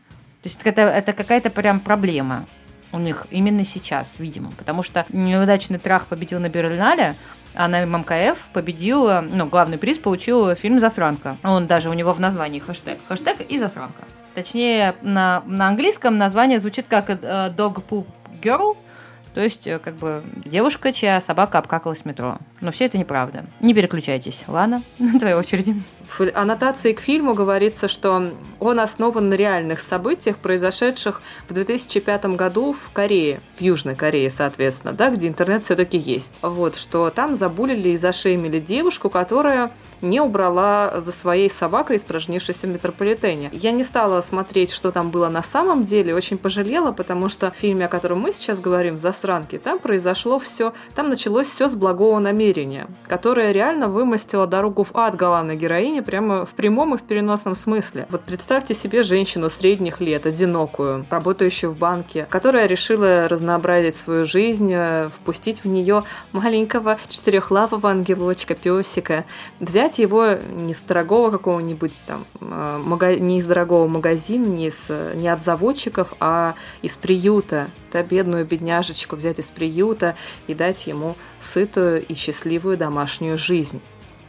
[0.44, 2.46] То есть это, это какая-то прям проблема
[2.92, 4.52] у них именно сейчас, видимо.
[4.52, 7.16] Потому что неудачный трах победил на Берлинале,
[7.56, 11.38] а на ММКФ победил, э, ну, главный приз получил фильм «Засранка».
[11.44, 13.00] Он даже, у него в названии хэштег.
[13.08, 14.04] Хэштег и «Засранка».
[14.36, 18.08] Точнее, на, на английском название звучит как «Dog Poop
[18.42, 18.78] Girl»,
[19.34, 22.38] То есть, э, как бы, девушка, чья собака обкакалась в метро.
[22.62, 23.46] Но все это неправда.
[23.60, 24.46] Не переключайтесь.
[24.48, 25.76] Лана, на твоей очереди.
[26.18, 32.74] В аннотации к фильму говорится, что он основан на реальных событиях, произошедших в 2005 году
[32.74, 36.38] в Корее, в Южной Корее, соответственно, да, где интернет все-таки есть.
[36.42, 39.72] Вот, что там забулили и зашеймили девушку, которая
[40.04, 43.50] не убрала за своей собакой, испражнившейся в метрополитене.
[43.52, 47.56] Я не стала смотреть, что там было на самом деле, очень пожалела, потому что в
[47.56, 52.20] фильме, о котором мы сейчас говорим, «Засранки», там произошло все, там началось все с благого
[52.20, 57.56] намерения, которое реально вымостило дорогу в ад главной героине прямо в прямом и в переносном
[57.56, 58.06] смысле.
[58.10, 64.72] Вот представьте себе женщину средних лет, одинокую, работающую в банке, которая решила разнообразить свою жизнь,
[64.74, 69.26] э, впустить в нее маленького четырехлапого ангелочка, песика,
[69.60, 75.14] взять взять его не с дорогого какого-нибудь там, э, не из дорогого магазина, не, с,
[75.16, 77.70] не от заводчиков, а из приюта.
[77.92, 80.16] Да, бедную бедняжечку взять из приюта
[80.48, 83.82] и дать ему сытую и счастливую домашнюю жизнь.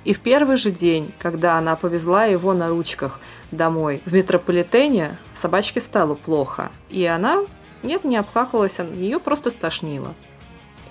[0.04, 5.80] И в первый же день, когда она повезла его на ручках домой в метрополитене, собачке
[5.80, 6.70] стало плохо.
[6.90, 7.44] И она,
[7.82, 10.14] нет, не обкакалась, ее просто стошнило.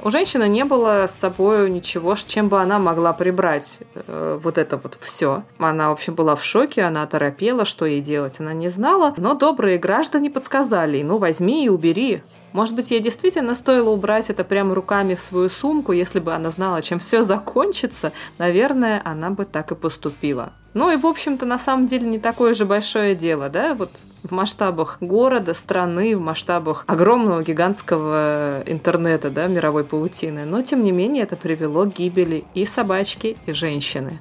[0.05, 4.75] У женщины не было с собой ничего, чем бы она могла прибрать э, вот это
[4.75, 5.43] вот все.
[5.59, 9.13] Она, в общем, была в шоке, она торопела, что ей делать, она не знала.
[9.15, 12.21] Но добрые граждане подсказали, ну возьми и убери.
[12.53, 16.51] Может быть, ей действительно стоило убрать это прямо руками в свою сумку, если бы она
[16.51, 20.53] знала, чем все закончится, наверное, она бы так и поступила.
[20.75, 23.91] Ну и, в общем-то, на самом деле не такое же большое дело, да, вот
[24.23, 30.45] в масштабах города, страны, в масштабах огромного гигантского интернета, да, мировой паутины.
[30.45, 34.19] Но, тем не менее, это привело к гибели и собачки, и женщины.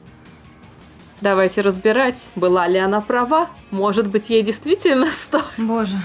[1.22, 3.48] Давайте разбирать, была ли она права.
[3.70, 5.46] Может быть, ей действительно стоило...
[5.56, 5.96] Боже.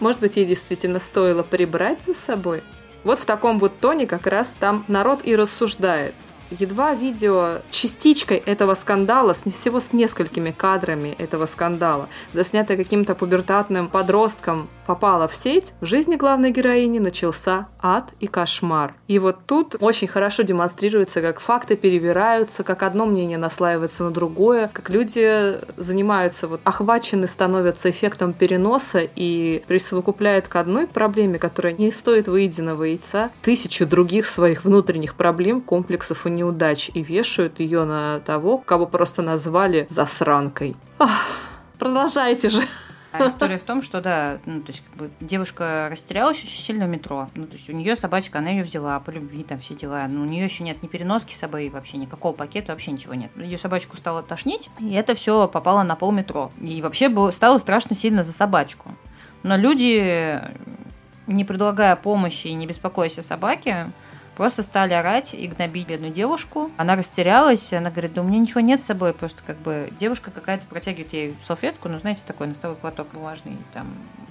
[0.00, 2.62] Может быть, ей действительно стоило прибрать за собой.
[3.04, 6.14] Вот в таком вот тоне как раз там народ и рассуждает
[6.50, 14.68] едва видео частичкой этого скандала, всего с несколькими кадрами этого скандала, заснятое каким-то пубертатным подростком,
[14.88, 18.94] попало в сеть, в жизни главной героини начался ад и кошмар.
[19.06, 24.70] И вот тут очень хорошо демонстрируется, как факты перевираются, как одно мнение наслаивается на другое,
[24.72, 31.92] как люди занимаются, вот охвачены становятся эффектом переноса и присовокупляют к одной проблеме, которая не
[31.92, 38.20] стоит выеденного яйца, тысячу других своих внутренних проблем, комплексов и неудач и вешают ее на
[38.20, 40.76] того, кого просто назвали засранкой.
[40.98, 41.26] Ах,
[41.78, 42.62] продолжайте же.
[43.10, 46.86] А история в том, что да, ну, то есть как бы девушка растерялась очень сильно
[46.86, 47.28] в метро.
[47.34, 50.06] Ну, то есть у нее собачка, она ее взяла по любви, там все дела.
[50.08, 53.30] Но у нее еще нет ни переноски с собой, вообще никакого пакета, вообще ничего нет.
[53.36, 56.52] Ее собачку стало тошнить, и это все попало на пол метро.
[56.60, 58.94] И вообще было, стало страшно сильно за собачку.
[59.42, 60.40] Но люди,
[61.26, 63.90] не предлагая помощи и не беспокоясь о собаке,
[64.38, 66.70] Просто стали орать и гнобить бедную девушку.
[66.76, 70.30] Она растерялась, она говорит, да у меня ничего нет с собой, просто как бы девушка
[70.30, 73.88] какая-то протягивает ей салфетку, ну знаете, такой носовой платок бумажный, там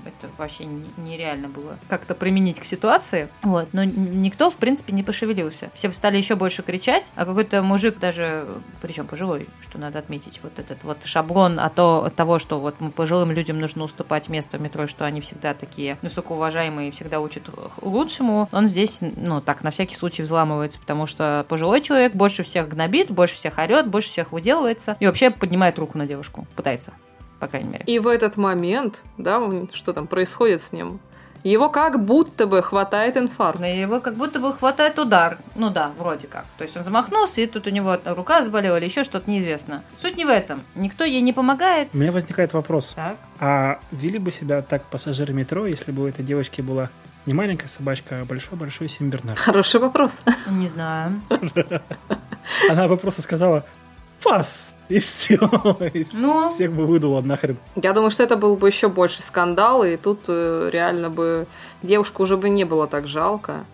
[0.08, 3.28] это вообще нереально было как-то применить к ситуации.
[3.42, 5.70] Вот, но никто, в принципе, не пошевелился.
[5.74, 8.48] Все стали еще больше кричать, а какой-то мужик даже,
[8.82, 12.76] причем пожилой, что надо отметить, вот этот вот шаблон от, то, от того, что вот
[12.96, 17.44] пожилым людям нужно уступать место в метро, что они всегда такие высокоуважаемые всегда учат
[17.82, 22.70] лучшему, он здесь, ну, так, на всякий случай взламывается, потому что пожилой человек больше всех
[22.70, 26.94] гнобит, больше всех орет, больше всех уделывается и вообще поднимает руку на девушку, пытается,
[27.40, 27.84] по крайней мере.
[27.86, 29.42] И в этот момент, да,
[29.74, 31.00] что там происходит с ним,
[31.44, 33.62] его как будто бы хватает инфаркт.
[33.62, 35.38] Его как будто бы хватает удар.
[35.56, 36.46] Ну да, вроде как.
[36.58, 39.84] То есть он замахнулся, и тут у него рука заболела или еще что-то неизвестно.
[39.94, 40.62] Суть не в этом.
[40.76, 41.90] Никто ей не помогает.
[41.94, 42.94] У меня возникает вопрос.
[42.96, 43.18] Так.
[43.40, 46.90] А вели бы себя так пассажиры метро, если бы у этой девочки была
[47.28, 49.38] не маленькая собачка, а большой-большой симбернар.
[49.38, 50.22] Хороший вопрос.
[50.50, 51.22] Не знаю.
[52.70, 53.66] Она бы просто сказала
[54.24, 55.36] «Пас!» и все.
[55.94, 57.58] И ну, всех бы выдуло нахрен.
[57.76, 61.46] Я думаю, что это был бы еще больше скандал, и тут э, реально бы
[61.84, 63.66] девушку уже бы не было так жалко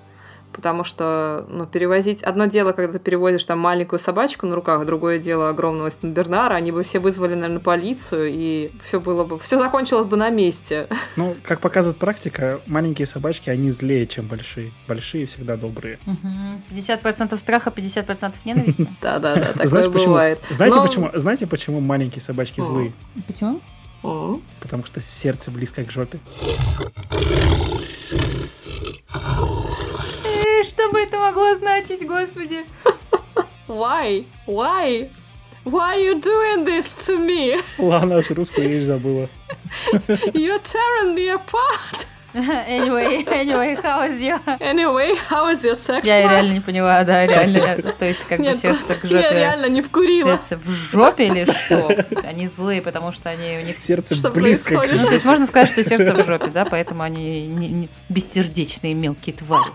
[0.53, 2.23] потому что ну, перевозить...
[2.23, 6.71] Одно дело, когда ты перевозишь там маленькую собачку на руках, другое дело огромного Сенбернара, они
[6.71, 9.39] бы все вызвали, наверное, полицию, и все было бы...
[9.39, 10.87] Все закончилось бы на месте.
[11.15, 14.71] Ну, как показывает практика, маленькие собачки, они злее, чем большие.
[14.87, 15.99] Большие всегда добрые.
[16.71, 18.89] 50% страха, 50% ненависти.
[19.01, 20.39] Да-да-да, такое бывает.
[20.49, 21.11] Знаете, почему?
[21.13, 22.93] Знаете, почему маленькие собачки злые?
[23.27, 23.61] Почему?
[24.59, 26.19] Потому что сердце близко к жопе.
[30.84, 32.65] Что бы это могло значить, господи?
[33.69, 34.26] Why?
[34.46, 35.10] Why?
[35.63, 37.58] Why are you doing this to me?
[37.78, 39.30] Ладно, аж русскую речь забыла.
[40.34, 42.06] You're tearing me apart.
[42.34, 44.39] Anyway, anyway, how is your...
[44.60, 46.30] Anyway, how is your sex Я life?
[46.32, 47.78] реально не поняла, да, реально.
[48.00, 49.36] То есть как бы сердце к Я жопе.
[49.36, 50.30] реально не вкурила.
[50.32, 51.96] Сердце в жопе или что?
[52.28, 53.78] Они злые, потому что они у них...
[53.82, 54.78] Сердце Что близко к...
[54.78, 55.02] происходит?
[55.02, 58.93] Ну, то есть можно сказать, что сердце в жопе, да, поэтому они не- не- бессердечные
[58.93, 59.72] мелкие твари.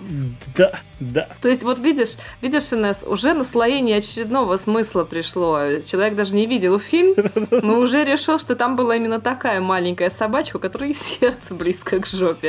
[0.56, 1.28] Да, да.
[1.40, 5.60] То есть вот видишь, видишь, Инесс, уже наслоение очередного смысла пришло.
[5.86, 7.14] Человек даже не видел фильм,
[7.50, 12.06] но уже решил, что там была именно такая маленькая собачка, у которой сердце близко к
[12.06, 12.47] жопе.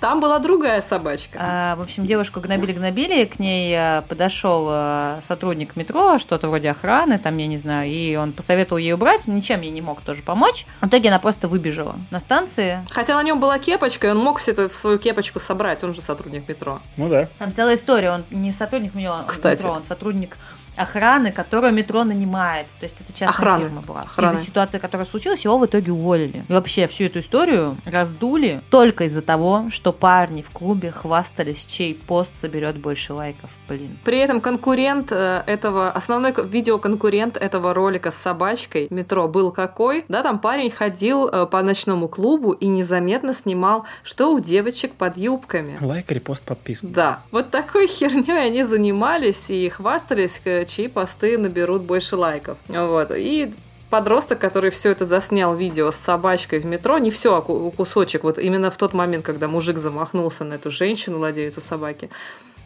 [0.00, 1.38] Там была другая собачка.
[1.40, 7.18] А, в общем, девушку гнобили-гнобили, к ней а, подошел а, сотрудник метро, что-то вроде охраны,
[7.18, 10.66] там, я не знаю, и он посоветовал ей убрать, ничем ей не мог тоже помочь.
[10.82, 12.84] В итоге она просто выбежала на станции.
[12.90, 15.94] Хотя на нем была кепочка, и он мог все это в свою кепочку собрать, он
[15.94, 16.80] же сотрудник метро.
[16.98, 17.28] Ну да.
[17.38, 19.62] Там целая история, он не сотрудник метро, Кстати.
[19.62, 20.36] метро, он сотрудник
[20.78, 22.66] охраны, которую метро нанимает.
[22.78, 23.64] То есть это частная Охраны.
[23.64, 24.06] фирма была.
[24.18, 26.44] Из-за ситуации, которая случилась, его в итоге уволили.
[26.48, 31.94] И вообще всю эту историю раздули только из-за того, что парни в клубе хвастались, чей
[31.94, 33.50] пост соберет больше лайков.
[33.68, 33.98] Блин.
[34.04, 40.04] При этом конкурент э, этого, основной ко- видеоконкурент этого ролика с собачкой метро был какой?
[40.08, 45.16] Да, там парень ходил э, по ночному клубу и незаметно снимал, что у девочек под
[45.16, 45.78] юбками.
[45.80, 46.86] Лайк, репост, подписка.
[46.86, 52.58] Да, вот такой херней они занимались и хвастались, чьи посты наберут больше лайков.
[52.68, 53.10] Вот.
[53.14, 53.52] И
[53.90, 58.24] подросток, который все это заснял видео с собачкой в метро, не все, а ку- кусочек,
[58.24, 62.10] вот именно в тот момент, когда мужик замахнулся на эту женщину, владелицу собаки,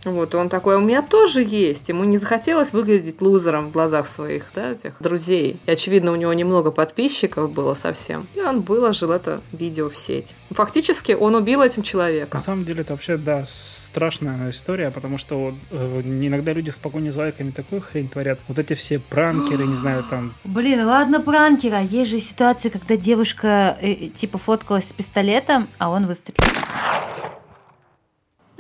[0.05, 1.89] вот, и он такой, у меня тоже есть.
[1.89, 5.61] Ему не захотелось выглядеть лузером в глазах своих, да, этих друзей.
[5.67, 8.27] И, очевидно, у него немного подписчиков было совсем.
[8.35, 10.35] И он выложил это видео в сеть.
[10.51, 12.35] Фактически, он убил этим человека.
[12.35, 16.79] На самом деле это вообще, да, страшная история, потому что вот, э, иногда люди в
[16.79, 18.39] погоне за лайками такую хрень творят.
[18.49, 20.33] Вот эти все пранкеры, не знаю, там...
[20.45, 26.07] Блин, ладно пранкера, есть же ситуация, когда девушка э, типа фоткалась с пистолетом, а он
[26.07, 26.39] выстрелил.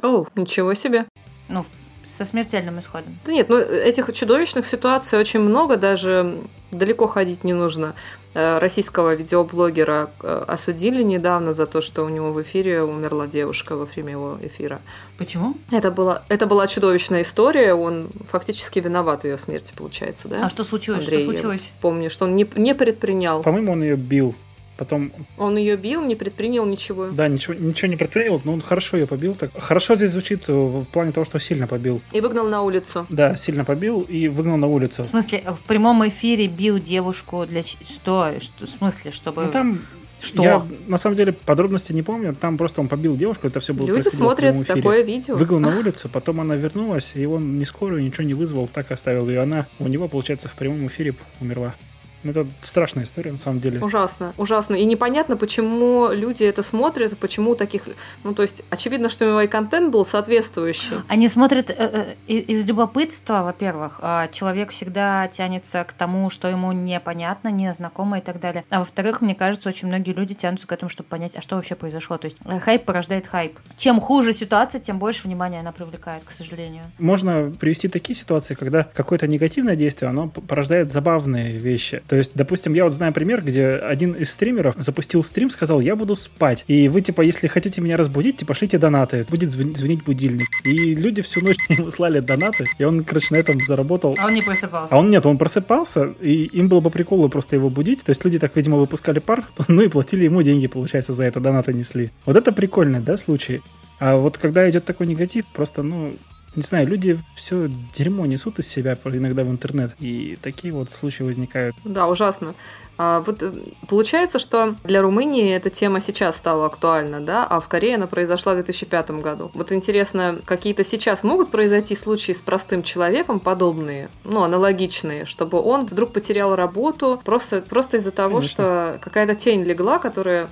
[0.02, 1.06] О, ничего себе.
[1.50, 1.64] Ну,
[2.08, 3.18] со смертельным исходом.
[3.24, 6.38] Да нет, ну этих чудовищных ситуаций очень много, даже
[6.70, 7.94] далеко ходить не нужно.
[8.32, 13.76] Э, Российского видеоблогера э, осудили недавно за то, что у него в эфире умерла девушка
[13.76, 14.80] во время его эфира.
[15.18, 15.54] Почему?
[15.70, 20.46] Это была, это была чудовищная история, он фактически виноват в ее смерти, получается, да?
[20.46, 21.04] А что случилось?
[21.04, 21.72] Андрей, что я случилось?
[21.80, 23.42] Помню, что он не, не предпринял.
[23.42, 24.34] По-моему, он ее бил.
[24.80, 27.08] Потом, Он ее бил, не предпринял ничего.
[27.10, 29.34] да, ничего, ничего не предпринял, но он хорошо ее побил.
[29.34, 29.50] Так.
[29.58, 32.00] Хорошо здесь звучит э, в плане того, что сильно побил.
[32.12, 33.04] И выгнал на улицу.
[33.10, 35.02] Да, сильно побил и выгнал на улицу.
[35.02, 38.32] В смысле, в прямом эфире бил девушку для что?
[38.40, 39.78] Что- В смысле, чтобы Ну, там
[40.18, 40.42] что?
[40.42, 42.34] Я на самом деле подробности не помню.
[42.34, 44.74] Там просто он побил девушку, это все было Люди смотрят эфире.
[44.76, 45.36] такое видео.
[45.36, 49.28] Выгнал на улицу, потом она вернулась, и он не скорую, ничего не вызвал, так оставил
[49.28, 49.42] ее.
[49.42, 51.12] Она у него, получается, в прямом эфире
[51.42, 51.74] умерла.
[52.22, 53.80] Ну, Это страшная история, на самом деле.
[53.80, 54.74] Ужасно, ужасно.
[54.74, 57.82] И непонятно, почему люди это смотрят, почему таких...
[58.24, 60.96] Ну, то есть, очевидно, что его и контент был соответствующий.
[61.08, 66.72] Они смотрят э, э, из любопытства, во-первых, а человек всегда тянется к тому, что ему
[66.72, 68.64] непонятно, незнакомо и так далее.
[68.70, 71.74] А во-вторых, мне кажется, очень многие люди тянутся к этому, чтобы понять, а что вообще
[71.74, 72.18] произошло.
[72.18, 73.58] То есть э, хайп порождает хайп.
[73.76, 76.84] Чем хуже ситуация, тем больше внимания она привлекает, к сожалению.
[76.98, 82.02] Можно привести такие ситуации, когда какое-то негативное действие, оно порождает забавные вещи.
[82.10, 85.94] То есть, допустим, я вот знаю пример, где один из стримеров запустил стрим, сказал, я
[85.94, 86.64] буду спать.
[86.66, 89.24] И вы, типа, если хотите меня разбудить, типа, шлите донаты.
[89.30, 90.48] Будет звон- звонить будильник.
[90.64, 94.16] И люди всю ночь ему слали донаты, и он, короче, на этом заработал.
[94.18, 94.92] А он не просыпался.
[94.92, 98.02] А он нет, он просыпался, и им было бы прикольно просто его будить.
[98.02, 101.38] То есть люди так, видимо, выпускали пар, ну и платили ему деньги, получается, за это,
[101.38, 102.10] донаты несли.
[102.26, 103.62] Вот это прикольный, да, случай.
[104.00, 106.12] А вот когда идет такой негатив, просто, ну,
[106.56, 111.22] не знаю, люди все дерьмо несут из себя иногда в интернет, и такие вот случаи
[111.22, 111.76] возникают.
[111.84, 112.54] Да, ужасно.
[112.98, 113.52] А, вот э,
[113.88, 118.52] получается, что для Румынии эта тема сейчас стала актуальна, да, а в Корее она произошла
[118.52, 119.50] в 2005 году.
[119.54, 125.86] Вот интересно, какие-то сейчас могут произойти случаи с простым человеком подобные, ну, аналогичные, чтобы он
[125.86, 128.52] вдруг потерял работу просто, просто из-за того, Конечно.
[128.52, 130.50] что какая-то тень легла, которая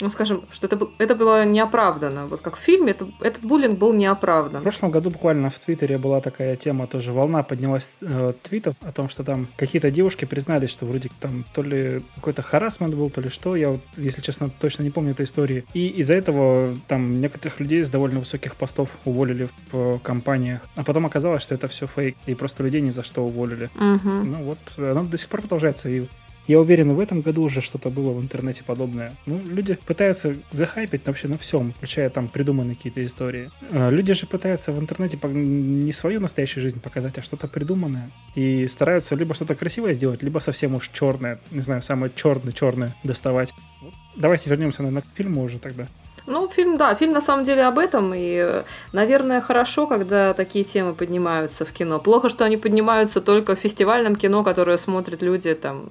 [0.00, 2.26] ну, скажем, что это, это было неоправданно.
[2.26, 4.62] Вот как в фильме, это, этот буллинг был В неоправдан.
[4.62, 9.08] прошлом году буквально в Твиттере была такая тема, тоже волна поднялась э, твитов о том,
[9.08, 13.28] что там какие-то девушки признались, что вроде там то ли какой-то харасмент был, то ли
[13.28, 15.64] что, я вот, если честно, точно не помню этой истории.
[15.74, 20.84] И из-за этого там некоторых людей с довольно высоких постов уволили в э, компаниях, а
[20.84, 23.70] потом оказалось, что это все фейк, и просто людей ни за что уволили.
[23.74, 24.30] Мгм.
[24.30, 26.06] Ну вот, оно до сих пор продолжается, и
[26.48, 29.14] я уверен, в этом году уже что-то было в интернете подобное.
[29.26, 33.50] Ну, люди пытаются захайпить вообще на всем, включая там придуманные какие-то истории.
[33.70, 38.10] А, Люди же пытаются в интернете не свою настоящую жизнь показать, а что-то придуманное.
[38.34, 43.52] И стараются либо что-то красивое сделать, либо совсем уж черное, не знаю, самое черное-черное доставать.
[44.16, 45.86] Давайте вернемся, наверное, к фильму уже тогда.
[46.26, 50.94] Ну, фильм, да, фильм на самом деле об этом, и, наверное, хорошо, когда такие темы
[50.94, 51.98] поднимаются в кино.
[51.98, 55.90] Плохо, что они поднимаются только в фестивальном кино, которое смотрят люди там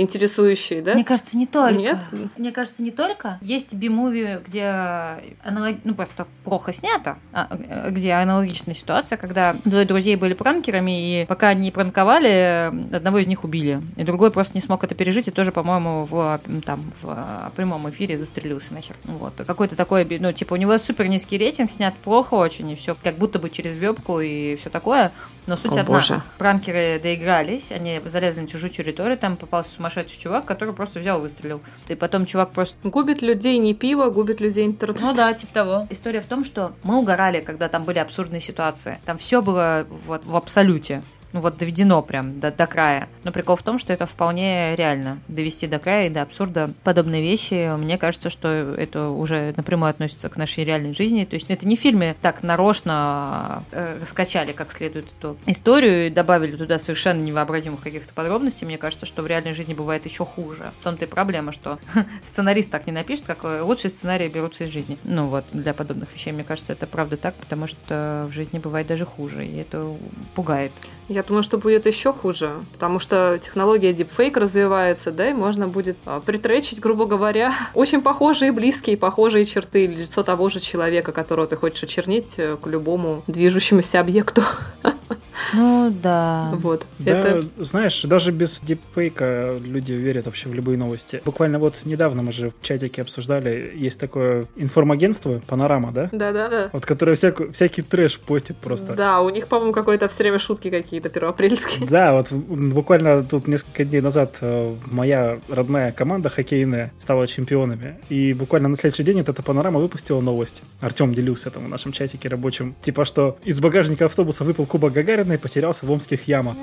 [0.00, 0.94] интересующие, да?
[0.94, 1.74] Мне кажется, не только.
[1.74, 1.98] Нет?
[2.36, 3.38] Мне кажется, не только.
[3.40, 5.76] Есть би-муви, где аналог...
[5.84, 7.48] ну просто плохо снято, а,
[7.90, 13.44] где аналогичная ситуация, когда двое друзей были пранкерами, и пока они пранковали, одного из них
[13.44, 13.80] убили.
[13.96, 18.18] И другой просто не смог это пережить, и тоже, по-моему, в, там, в прямом эфире
[18.18, 18.96] застрелился нахер.
[19.04, 19.34] Вот.
[19.46, 23.16] Какой-то такой, ну, типа, у него супер низкий рейтинг, снят плохо очень, и все как
[23.16, 25.12] будто бы через вебку и все такое.
[25.48, 25.94] Но суть О, одна.
[25.94, 26.22] боже.
[26.36, 31.22] Пранкеры доигрались, они залезли на чужую территорию, там попался сумасшедший чувак, который просто взял и
[31.22, 31.62] выстрелил.
[31.88, 35.00] И потом чувак просто Губит людей не пиво, губит людей интернет.
[35.00, 35.86] ну да, типа того.
[35.88, 38.98] История в том, что мы угорали, когда там были абсурдные ситуации.
[39.06, 41.02] Там все было вот в абсолюте.
[41.32, 43.08] Ну вот доведено прям до, до края.
[43.24, 45.18] Но прикол в том, что это вполне реально.
[45.28, 47.76] Довести до края и до абсурда подобные вещи.
[47.76, 51.24] Мне кажется, что это уже напрямую относится к нашей реальной жизни.
[51.24, 56.10] То есть это не в фильме так нарочно э, раскачали как следует эту историю и
[56.10, 58.66] добавили туда совершенно невообразимых каких-то подробностей.
[58.66, 60.72] Мне кажется, что в реальной жизни бывает еще хуже.
[60.80, 61.78] В том-то и проблема, что
[62.22, 64.98] сценарист так не напишет, как э, лучшие сценарии берутся из жизни.
[65.04, 68.86] Ну вот, для подобных вещей, мне кажется, это правда так, потому что в жизни бывает
[68.86, 69.94] даже хуже, и это
[70.34, 70.72] пугает.
[71.08, 75.96] Я думаю, что будет еще хуже, потому что технология deepfake развивается, да, и можно будет
[76.04, 81.56] а, притречить, грубо говоря, очень похожие, близкие, похожие черты лицо того же человека, которого ты
[81.56, 84.42] хочешь очернить э, к любому движущемуся объекту.
[85.54, 86.50] Ну да.
[86.54, 86.86] Вот.
[86.98, 91.22] Да, Это знаешь, даже без дипфейка люди верят вообще в любые новости.
[91.24, 96.08] Буквально вот недавно мы же в чатике обсуждали, есть такое информагентство, Панорама, да?
[96.12, 96.70] Да-да-да.
[96.72, 98.94] Вот которое всякую, всякий трэш постит просто.
[98.94, 101.88] Да, у них, по-моему, какое-то все время шутки какие-то первоапрельские.
[101.88, 107.98] Да, вот буквально тут несколько дней назад э, моя родная команда хоккейная стала чемпионами.
[108.08, 110.62] И буквально на следующий день вот эта панорама выпустила новость.
[110.80, 112.74] Артем делился там в нашем чатике рабочем.
[112.82, 116.56] Типа, что из багажника автобуса выпал кубок Гагарина и потерялся в омских ямах.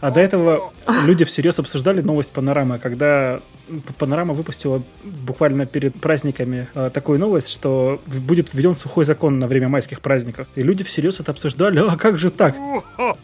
[0.00, 0.72] А до этого
[1.04, 3.40] люди всерьез обсуждали новость Панорамы, когда
[3.98, 9.68] Панорама выпустила буквально перед праздниками э, такую новость, что будет введен сухой закон на время
[9.68, 10.48] майских праздников.
[10.56, 12.56] И люди всерьез это обсуждали, а как же так?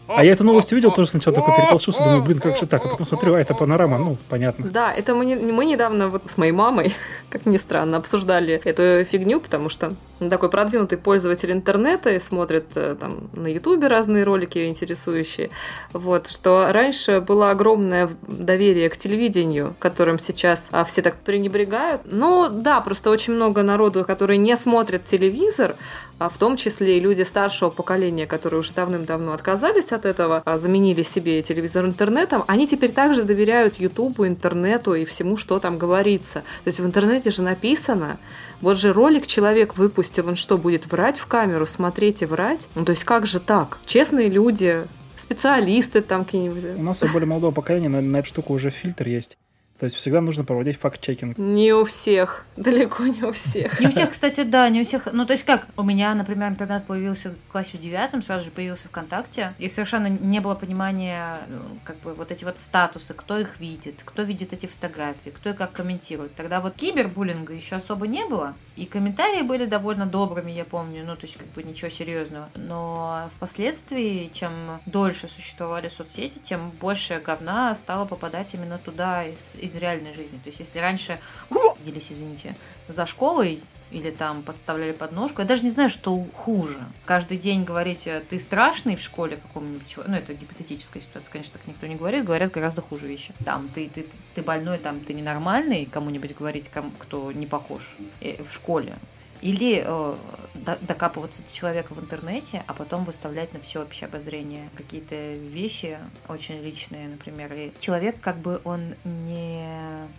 [0.07, 2.85] А я эту новость увидел, тоже сначала такой переполошился, думаю, блин, как же так?
[2.85, 4.67] А потом смотрю, а это Панорама, ну, понятно.
[4.71, 6.95] Да, это мы, мы недавно вот с моей мамой,
[7.29, 12.97] как ни странно, обсуждали эту фигню, потому что такой продвинутый пользователь интернета и смотрит э,
[12.99, 15.51] там на ютубе разные ролики интересующие.
[15.93, 22.03] Вот, что раньше было огромное доверие к телевидению, которым сейчас а, все так пренебрегают.
[22.05, 25.77] Ну да, просто очень много народу, которые не смотрят телевизор,
[26.19, 30.57] а в том числе и люди старшего поколения, которые уже давным-давно отказались от этого, а
[30.57, 36.41] заменили себе телевизор интернетом, они теперь также доверяют Ютубу, интернету и всему, что там говорится.
[36.65, 38.19] То есть в интернете же написано,
[38.61, 42.69] вот же ролик человек выпустил, он что, будет врать в камеру, смотреть и врать?
[42.75, 43.79] Ну, то есть как же так?
[43.87, 44.87] Честные люди,
[45.17, 46.79] специалисты там У какие-нибудь.
[46.79, 49.37] нас у более молодого поколения на, на эту штуку уже фильтр есть.
[49.79, 51.37] То есть всегда нужно проводить факт-чекинг.
[51.37, 53.79] Не у всех, далеко не у всех.
[53.81, 55.09] Не у всех, кстати, да, не у всех.
[55.13, 58.51] Ну, то есть как, у меня, например, интернет появился в классе в девятом, сразу же
[58.51, 63.39] появился ВКонтакте, и совершенно не было понимания, ну, как бы, вот эти вот статусы, кто
[63.39, 66.35] их видит, кто видит эти фотографии, кто и как комментирует.
[66.35, 71.17] Тогда вот кибербуллинга еще особо не было, и комментарии были довольно добрыми, я помню, ну,
[71.17, 72.49] то есть как бы ничего серьезного.
[72.55, 74.53] Но впоследствии, чем
[74.87, 80.39] дольше существовали соцсети, тем больше говна стало попадать именно туда из, из реальной жизни.
[80.39, 81.19] То есть если раньше
[81.85, 82.57] делись, извините,
[82.89, 85.43] за школой или там подставляли подножку.
[85.43, 86.79] Я даже не знаю, что хуже.
[87.05, 90.13] Каждый день говорить, э, ты страшный в школе каком-нибудь человеке.
[90.13, 92.25] Ну, это гипотетическая ситуация, конечно, так никто не говорит.
[92.25, 93.33] Говорят гораздо хуже вещи.
[93.45, 94.05] Там, ты, ты,
[94.35, 98.97] ты больной, там, ты ненормальный, кому-нибудь говорить, кому, кто не похож э, в школе.
[99.43, 100.15] Или э,
[100.55, 106.63] до- докапываться до человека в интернете, а потом выставлять на всеобщее обозрение какие-то вещи очень
[106.63, 107.53] личные, например.
[107.53, 109.69] И человек как бы он не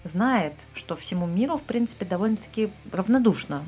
[0.04, 3.64] знает, что всему миру, в принципе, довольно-таки равнодушно.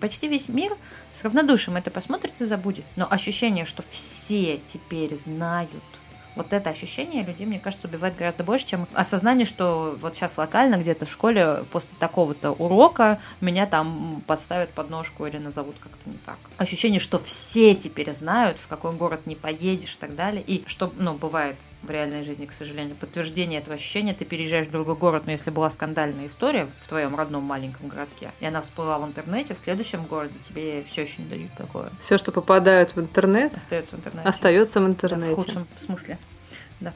[0.00, 0.76] Почти весь мир
[1.12, 2.84] с равнодушием это посмотрит и забудет.
[2.94, 5.70] Но ощущение, что все теперь знают,
[6.36, 10.76] вот это ощущение людей, мне кажется, убивает гораздо больше, чем осознание, что вот сейчас локально
[10.76, 16.16] где-то в школе после такого-то урока меня там подставят под ножку или назовут как-то не
[16.24, 16.38] так.
[16.58, 20.42] Ощущение, что все теперь знают, в какой город не поедешь и так далее.
[20.46, 24.70] И что, ну, бывает в реальной жизни, к сожалению, подтверждение этого ощущения, ты переезжаешь в
[24.70, 28.98] другой город, но если была скандальная история в твоем родном маленьком городке, и она всплыла
[28.98, 31.90] в интернете, в следующем городе тебе все еще не дают такое.
[32.00, 34.28] Все, что попадает в интернет, Остается в интернете.
[34.28, 35.32] остается в Да, интернете.
[35.32, 36.18] в худшем смысле.
[36.80, 36.92] Да.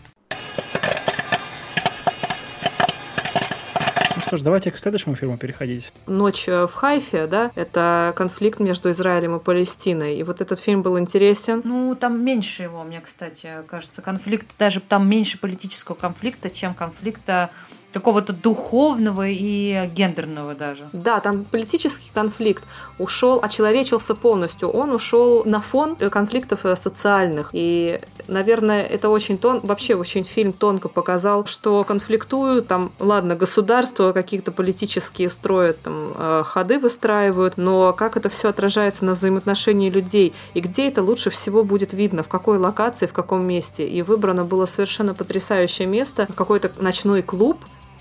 [4.36, 5.92] Что ж, давайте к следующему фильму переходить.
[6.06, 10.16] «Ночь в Хайфе», да, это конфликт между Израилем и Палестиной.
[10.16, 11.62] И вот этот фильм был интересен.
[11.64, 17.50] Ну, там меньше его, мне, кстати, кажется, конфликт, даже там меньше политического конфликта, чем конфликта
[17.92, 20.88] какого-то духовного и гендерного даже.
[20.92, 22.64] Да, там политический конфликт
[22.98, 24.68] ушел, очеловечился полностью.
[24.68, 27.50] Он ушел на фон конфликтов э, социальных.
[27.52, 34.12] И, наверное, это очень тон, вообще очень фильм тонко показал, что конфликтуют там, ладно, государства
[34.12, 40.34] какие-то политические строят, там, э, ходы выстраивают, но как это все отражается на взаимоотношении людей
[40.54, 43.88] и где это лучше всего будет видно, в какой локации, в каком месте.
[43.88, 47.58] И выбрано было совершенно потрясающее место, какой-то ночной клуб,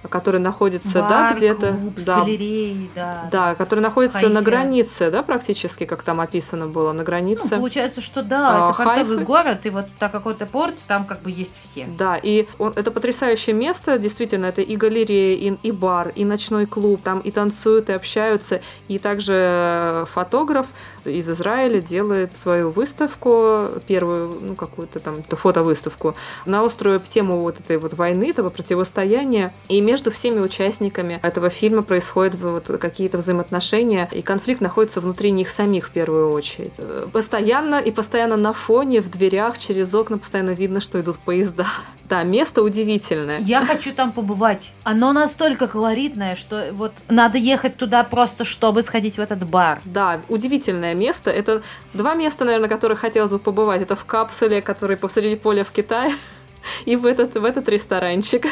[0.09, 3.29] который находится, Бар, да, где-то, клуб, да, галереи, да.
[3.31, 4.33] да, который находится Хайфе.
[4.33, 7.55] на границе, да, практически, как там описано было, на Ну, границе.
[7.57, 9.23] получается, что да, А, это портовый Хайфы?
[9.25, 11.85] город, и вот так какой-то порт, там как бы есть все.
[11.97, 16.65] Да, и он, это потрясающее место, действительно, это и галерея, и, и бар, и ночной
[16.65, 20.67] клуб, там и танцуют, и общаются, и также фотограф
[21.05, 27.77] из Израиля делает свою выставку, первую, ну, какую-то там фотовыставку, на острую тему вот этой
[27.77, 34.21] вот войны, этого противостояния, и между всеми участниками этого фильма происходят вот какие-то взаимоотношения, и
[34.21, 36.79] конфликт находится внутри них самих в первую очередь.
[37.11, 41.67] Постоянно и постоянно на фоне, в дверях, через окна постоянно видно, что идут поезда.
[42.07, 43.39] Да, место удивительное.
[43.39, 44.73] Я хочу там побывать.
[44.83, 49.79] Оно настолько колоритное, что вот надо ехать туда просто, чтобы сходить в этот бар.
[49.85, 51.29] Да, удивительное место.
[51.29, 51.61] Это
[51.93, 53.81] два места, наверное, которые хотелось бы побывать.
[53.81, 56.15] Это в капсуле, который посреди поля в Китае,
[56.85, 58.47] и в этот, в этот ресторанчик.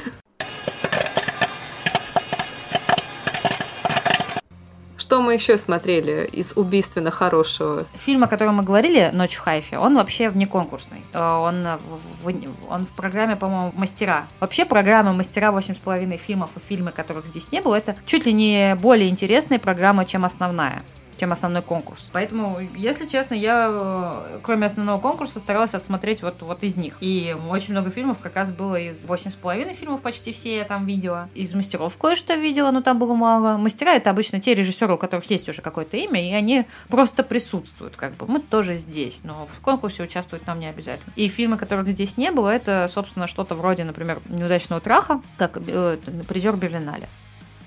[4.98, 7.86] Что мы еще смотрели из убийственно хорошего?
[7.94, 11.02] Фильм, о котором мы говорили, «Ночь в Хайфе», он вообще вне конкурсный.
[11.14, 14.26] Э, Он в, в- он в программе, по-моему, «Мастера».
[14.40, 18.76] Вообще программа «Мастера» 8,5 фильмов и фильмы, которых здесь не было, это чуть ли не
[18.82, 20.82] более интересная программа, чем основная
[21.18, 22.10] чем основной конкурс.
[22.12, 26.96] Поэтому, если честно, я, э, кроме основного конкурса, старалась отсмотреть вот, вот из них.
[27.02, 31.30] И очень много фильмов как раз было из 8,5 фильмов, почти все я там видела.
[31.36, 33.58] Из мастеров кое-что видела, но там было мало.
[33.58, 37.96] Мастера— это обычно те режиссеры, у которых есть уже какое-то имя, и они просто присутствуют.
[37.96, 41.14] Как бы мы тоже здесь, но в конкурсе участвовать нам не обязательно.
[41.16, 45.98] И фильмы, которых здесь не было, это, собственно, что-то вроде, например, «Неудачного траха», как э,
[46.28, 47.08] призер Берлинале.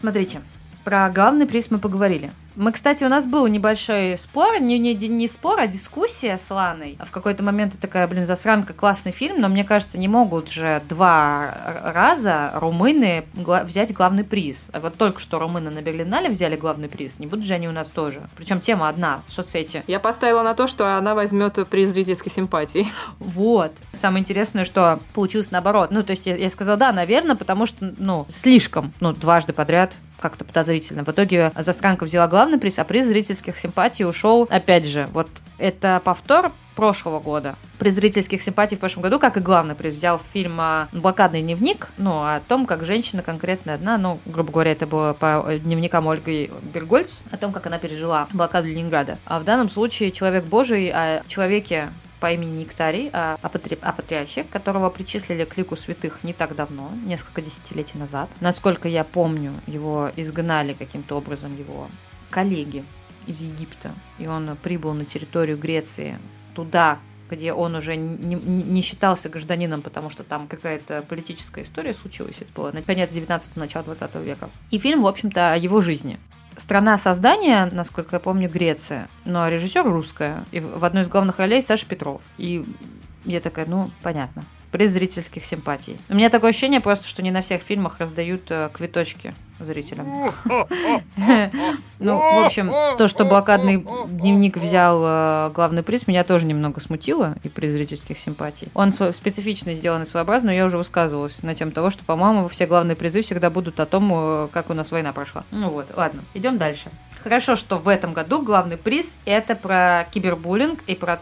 [0.00, 0.42] Смотрите,
[0.84, 2.32] про главный приз мы поговорили.
[2.56, 6.98] Мы, кстати, у нас был небольшой спор, не, не, не спор, а дискуссия с Ланой.
[7.04, 10.82] В какой-то момент ты такая, блин, засранка, классный фильм, но мне кажется, не могут же
[10.88, 11.54] два
[11.84, 14.68] раза румыны взять главный приз.
[14.72, 17.72] А вот только что румыны на Берлинале взяли главный приз, не будут же они у
[17.72, 18.22] нас тоже.
[18.36, 19.84] Причем тема одна, соцсети.
[19.86, 22.86] Я поставила на то, что она возьмет приз зрительской симпатии.
[23.18, 23.72] Вот.
[23.92, 25.90] Самое интересное, что получилось наоборот.
[25.90, 29.96] Ну, то есть я, я сказала, да, наверное, потому что, ну, слишком, ну, дважды подряд
[30.18, 31.04] как-то подозрительно.
[31.04, 36.00] В итоге засранка взяла главный приз, а приз зрительских симпатий ушел, опять же, вот это
[36.04, 37.56] повтор прошлого года.
[37.78, 41.88] Приз зрительских симпатий в прошлом году, как и главный приз, взял фильм а, «Блокадный дневник»,
[41.96, 46.50] ну, о том, как женщина конкретно одна, ну, грубо говоря, это было по дневникам Ольги
[46.74, 49.18] Бергольц, о том, как она пережила блокаду Ленинграда.
[49.24, 51.90] А в данном случае «Человек Божий» о человеке,
[52.20, 56.54] по имени Нектарий, о, о, патри- о патриархе, которого причислили к лику святых не так
[56.54, 58.28] давно, несколько десятилетий назад.
[58.40, 61.88] Насколько я помню, его изгнали каким-то образом его
[62.30, 62.84] коллеги
[63.26, 66.18] из Египта, и он прибыл на территорию Греции,
[66.54, 66.98] туда,
[67.28, 72.40] где он уже не- не считался гражданином, потому что там какая-то политическая история случилась.
[72.40, 74.48] Это было на конец 19-го, начало 20 века.
[74.70, 76.18] И фильм, в общем-то, о его жизни.
[76.56, 80.44] Страна создания, насколько я помню, Греция, но режиссер русская.
[80.52, 82.22] И в одной из главных ролей Саша Петров.
[82.38, 82.64] И
[83.24, 84.44] я такая, ну, понятно.
[84.70, 85.96] Приз зрительских симпатий.
[86.08, 90.30] У меня такое ощущение просто, что не на всех фильмах раздают э, квиточки зрителям.
[91.98, 97.36] Ну, в общем, то, что блокадный дневник взял э, главный приз, меня тоже немного смутило
[97.42, 98.68] и приз зрительских симпатий.
[98.74, 102.66] Он специфично сделан и своеобразный, но я уже высказывалась на тему того, что, по-моему, все
[102.66, 105.44] главные призы всегда будут о том, э, как у нас война прошла.
[105.50, 106.90] Ну вот, ладно, идем дальше.
[107.26, 111.20] Хорошо, что в этом году главный приз это про кибербуллинг и про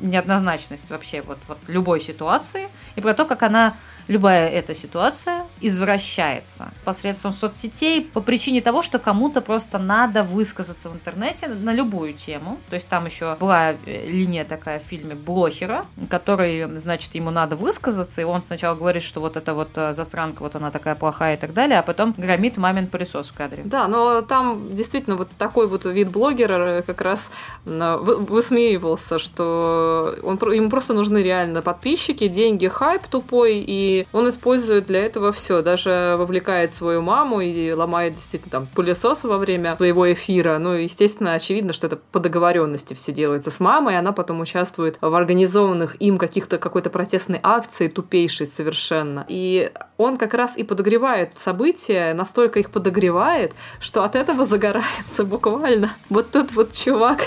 [0.00, 3.74] неоднозначность вообще вот, вот любой ситуации, и про то, как она
[4.08, 10.94] любая эта ситуация извращается посредством соцсетей по причине того, что кому-то просто надо высказаться в
[10.94, 12.58] интернете на любую тему.
[12.70, 17.56] То есть там еще была э, линия такая в фильме блогера, который, значит, ему надо
[17.56, 21.36] высказаться, и он сначала говорит, что вот эта вот э, засранка, вот она такая плохая
[21.36, 23.62] и так далее, а потом громит мамин пылесос в кадре.
[23.64, 27.30] Да, но там действительно вот такой вот вид блогера как раз
[27.64, 35.04] высмеивался, что он, ему просто нужны реально подписчики, деньги, хайп тупой, и Он использует для
[35.04, 40.58] этого все, даже вовлекает свою маму и ломает действительно там пылесос во время своего эфира.
[40.58, 45.14] Ну, естественно, очевидно, что это по договоренности все делается с мамой, она потом участвует в
[45.14, 49.24] организованных им каких-то какой-то протестной акции, тупейшей совершенно.
[49.28, 55.92] И он как раз и подогревает события, настолько их подогревает, что от этого загорается буквально.
[56.10, 57.22] Вот тот вот чувак,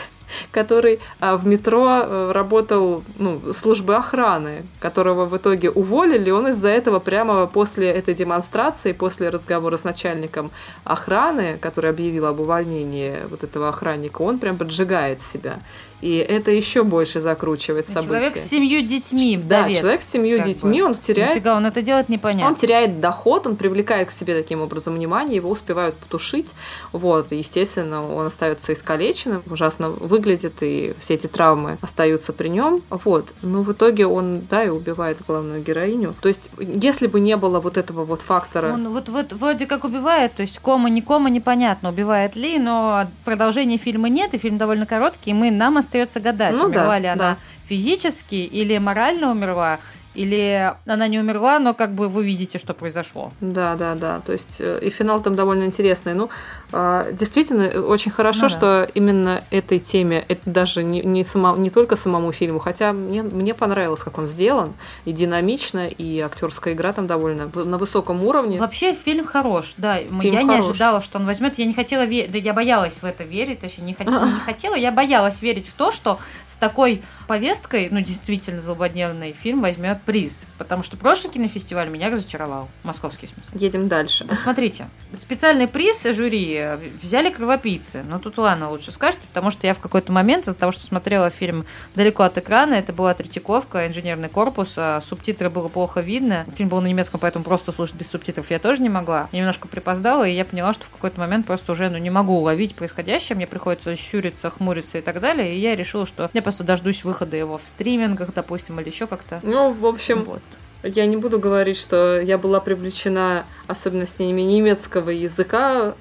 [0.51, 6.31] который а, в метро э, работал ну, службы охраны, которого в итоге уволили.
[6.31, 10.51] Он из-за этого прямо после этой демонстрации, после разговора с начальником
[10.83, 15.59] охраны, который объявил об увольнении вот этого охранника, он прям поджигает себя.
[16.01, 18.07] И это еще больше закручивает события.
[18.07, 19.75] Человек с семью детьми, вдовец.
[19.77, 20.87] Да, человек с семью детьми, бы.
[20.87, 21.35] он теряет...
[21.35, 22.47] Нифига, он это делает непонятно.
[22.47, 26.55] Он теряет доход, он привлекает к себе таким образом внимание, его успевают потушить.
[26.93, 32.81] Вот, естественно, он остается искалеченным, ужасно выглядит, и все эти травмы остаются при нем.
[32.89, 33.33] Вот.
[33.41, 36.15] Но в итоге он, да, и убивает главную героиню.
[36.21, 38.73] То есть, если бы не было вот этого вот фактора...
[38.73, 43.07] Он вот, вот вроде как убивает, то есть кома, не кома, непонятно, убивает ли, но
[43.25, 45.88] продолжения фильма нет, и фильм довольно короткий, и мы нам остается
[46.19, 47.37] гадать, ну, умерла да, ли она да.
[47.65, 49.79] физически или морально умерла,
[50.15, 53.31] или она не умерла, но как бы вы видите, что произошло.
[53.41, 54.21] Да, да, да.
[54.21, 56.15] То есть э, и финал там довольно интересный.
[56.15, 56.29] Ну,
[56.71, 58.55] а, действительно, очень хорошо, ну, да.
[58.55, 63.21] что именно этой теме, это даже не, не, само, не только самому фильму, хотя мне,
[63.21, 64.73] мне понравилось, как он сделан,
[65.05, 68.57] и динамично, и актерская игра там довольно на высоком уровне.
[68.57, 69.97] Вообще фильм хорош, да.
[69.97, 70.49] Фильм я хорош.
[70.49, 71.59] не ожидала, что он возьмет.
[71.59, 74.75] Я не хотела верить, да я боялась в это верить, точнее, не хотела, не хотела,
[74.75, 80.45] я боялась верить в то, что с такой повесткой, ну, действительно злободневный фильм возьмет приз.
[80.57, 82.69] Потому что прошлый кинофестиваль меня разочаровал.
[82.83, 83.51] Московский, в смысле.
[83.55, 84.27] Едем дальше.
[84.35, 86.61] Смотрите, специальный приз жюри
[87.01, 88.03] взяли кровопийцы.
[88.03, 91.29] Но тут ладно, лучше скажете, потому что я в какой-то момент из-за того, что смотрела
[91.29, 96.45] фильм далеко от экрана, это была Третьяковка, инженерный корпус, а субтитры было плохо видно.
[96.55, 99.29] Фильм был на немецком, поэтому просто слушать без субтитров я тоже не могла.
[99.31, 102.33] Я немножко припоздала, и я поняла, что в какой-то момент просто уже ну, не могу
[102.33, 106.63] уловить происходящее, мне приходится щуриться, хмуриться и так далее, и я решила, что я просто
[106.63, 109.39] дождусь выхода его в стримингах, допустим, или еще как-то.
[109.43, 110.41] Ну, общем, вот.
[110.81, 115.93] Я не буду говорить, что я была привлечена особенностями немецкого языка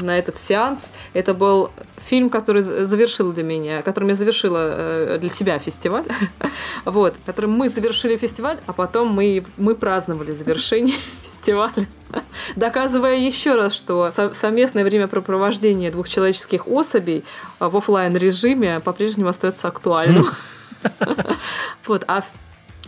[0.00, 0.92] на этот сеанс.
[1.12, 1.70] Это был
[2.06, 6.06] фильм, который завершил для меня, которым я завершила э, для себя фестиваль.
[6.86, 11.86] вот, которым мы завершили фестиваль, а потом мы, мы праздновали завершение фестиваля.
[12.56, 17.24] Доказывая еще раз, что совместное времяпрепровождение двух человеческих особей
[17.60, 20.28] в офлайн режиме по-прежнему остается актуальным.
[21.86, 22.22] Вот, а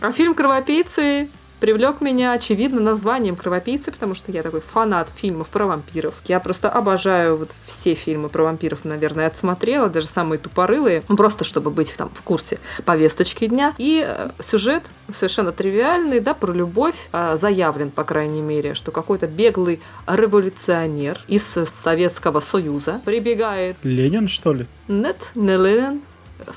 [0.01, 1.29] а фильм «Кровопийцы»
[1.59, 6.13] привлек меня, очевидно, названием «Кровопийцы», потому что я такой фанат фильмов про вампиров.
[6.25, 11.43] Я просто обожаю вот все фильмы про вампиров, наверное, отсмотрела, даже самые тупорылые, ну, просто
[11.43, 13.73] чтобы быть там в курсе повесточки дня.
[13.77, 19.27] И э, сюжет совершенно тривиальный, да, про любовь, э, заявлен, по крайней мере, что какой-то
[19.27, 21.43] беглый революционер из
[21.73, 23.77] Советского Союза прибегает...
[23.83, 24.67] Ленин, что ли?
[24.87, 26.01] Нет, не Ленин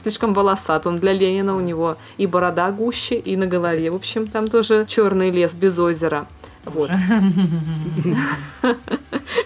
[0.02, 0.86] слишком волосат.
[0.86, 3.90] Он для Ленина у него и борода гуще, и на голове.
[3.90, 6.26] В общем, там тоже черный лес без озера.
[6.64, 6.90] Вот.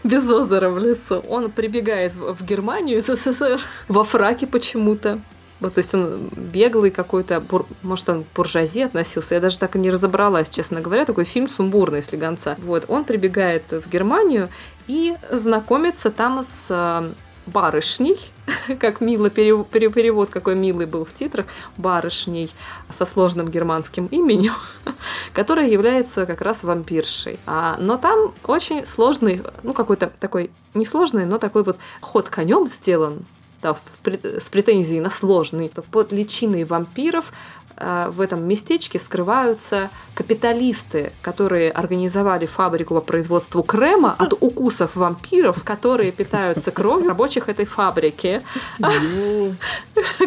[0.03, 1.23] Без озера в лесу.
[1.29, 5.21] Он прибегает в Германию из СССР во фраке почему-то.
[5.61, 7.65] Вот, то есть он беглый какой-то, бур...
[7.83, 12.03] может, он буржуази относился, я даже так и не разобралась, честно говоря, такой фильм сумбурный
[12.03, 12.57] слегонца.
[12.59, 14.49] Вот, он прибегает в Германию
[14.89, 17.15] и знакомится там с
[17.47, 18.19] барышней,
[18.81, 22.51] как мило перевод, какой милый был в титрах, барышней
[22.91, 24.55] со сложным германским именем,
[25.33, 27.39] которая является как раз вампиршей.
[27.47, 33.25] А, но там очень сложный, ну какой-то такой несложный, но такой вот ход конем сделан,
[33.63, 35.71] да, в, с претензией на сложный.
[35.91, 37.33] Под личиной вампиров
[37.77, 46.13] в этом местечке скрываются капиталисты, которые организовали фабрику по производству крема от укусов вампиров, которые
[46.13, 48.43] питаются кровью рабочих этой фабрики.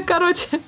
[0.05, 0.59] Короче,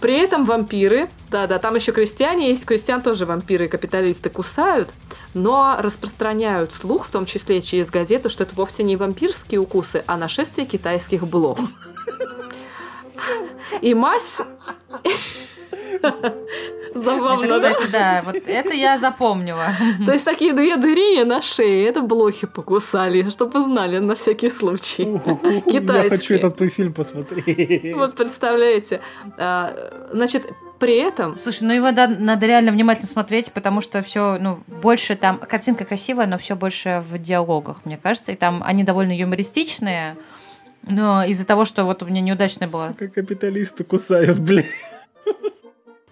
[0.00, 4.90] при этом вампиры, да-да, там еще крестьяне есть, крестьян тоже вампиры и капиталисты кусают,
[5.34, 10.16] но распространяют слух, в том числе через газету, что это вовсе не вампирские укусы, а
[10.16, 11.58] нашествие китайских блох.
[13.82, 14.38] И мазь...
[16.94, 18.22] Забавно, это, кстати, да?
[18.24, 19.68] вот это я запомнила.
[20.04, 25.04] То есть такие две дыри на шее, это блохи покусали, чтобы знали на всякий случай.
[25.70, 26.02] Китайские.
[26.02, 27.94] Я хочу этот твой фильм посмотреть.
[27.94, 29.00] Вот представляете.
[29.38, 30.46] А, значит,
[30.80, 31.36] при этом...
[31.36, 35.38] Слушай, ну его надо реально внимательно смотреть, потому что все, ну, больше там...
[35.38, 38.32] Картинка красивая, но все больше в диалогах, мне кажется.
[38.32, 40.16] И там они довольно юмористичные,
[40.82, 42.88] но из-за того, что вот у меня неудачная была...
[42.88, 44.64] Сука, капиталисты кусают, блин.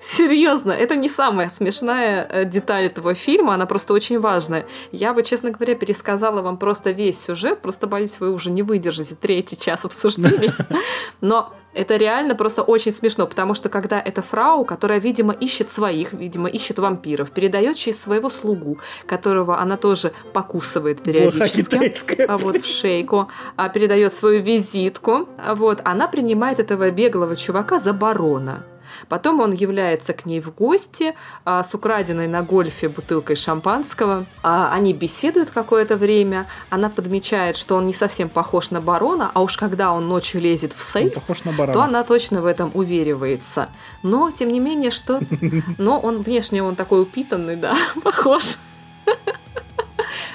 [0.00, 4.66] Серьезно, это не самая смешная э, деталь этого фильма, она просто очень важная.
[4.92, 9.16] Я бы, честно говоря, пересказала вам просто весь сюжет, просто боюсь, вы уже не выдержите
[9.16, 10.54] третий час обсуждения.
[11.20, 16.12] Но это реально просто очень смешно, потому что когда эта фрау, которая, видимо, ищет своих,
[16.12, 22.66] видимо, ищет вампиров, передает через своего слугу, которого она тоже покусывает периодически, а вот в
[22.66, 28.64] шейку, а передает свою визитку, а вот она принимает этого беглого чувака за барона.
[29.08, 34.26] Потом он является к ней в гости а, с украденной на гольфе бутылкой шампанского.
[34.42, 36.46] А, они беседуют какое-то время.
[36.70, 40.72] Она подмечает, что он не совсем похож на барона, а уж когда он ночью лезет
[40.72, 41.14] в сейф,
[41.72, 43.68] то она точно в этом уверивается.
[44.02, 45.20] Но, тем не менее, что...
[45.78, 48.56] Но он внешне он такой упитанный, да, похож.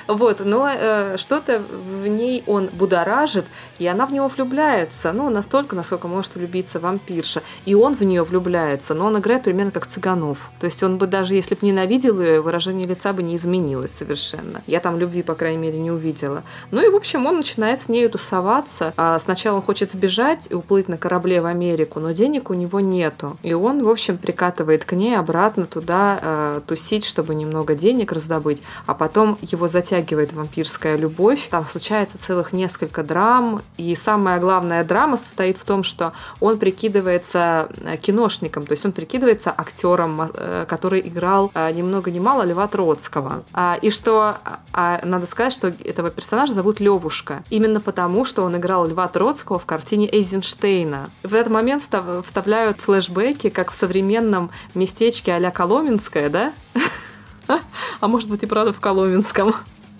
[0.08, 3.46] Вот, но э, что-то в ней он будоражит,
[3.80, 5.12] и она в него влюбляется.
[5.12, 7.42] Ну, настолько, насколько может влюбиться вампирша.
[7.66, 10.52] И он в нее влюбляется, но он играет примерно как Цыганов.
[10.60, 14.62] То есть он бы даже, если бы ненавидел ее, выражение лица бы не изменилось совершенно.
[14.68, 16.44] Я там любви, по крайней мере, не увидела.
[16.72, 18.94] Ну и, в общем, он начинает с нею тусоваться.
[18.98, 22.80] А сначала он хочет сбежать и уплыть на корабле в Америку, но денег у него
[22.80, 23.38] нету.
[23.44, 28.62] И он, в общем, прикатывает к ней обратно туда э, тусить, чтобы немного денег раздобыть.
[28.86, 31.50] А потом его затягивает притягивает вампирская любовь.
[31.52, 33.62] Там случается целых несколько драм.
[33.78, 38.92] И самая главная драма состоит в том, что он прикидывается э, киношником, то есть он
[38.92, 43.44] прикидывается актером, э, который играл э, ни много ни мало Льва Троцкого.
[43.54, 44.38] А, и что
[44.74, 47.44] а, надо сказать, что этого персонажа зовут Левушка.
[47.52, 51.12] Именно потому, что он играл Льва Троцкого в картине Эйзенштейна.
[51.22, 51.84] В этот момент
[52.26, 56.54] вставляют флешбеки, как в современном местечке а-ля Коломенское, да?
[58.00, 59.54] А может быть и правда в Коломенском.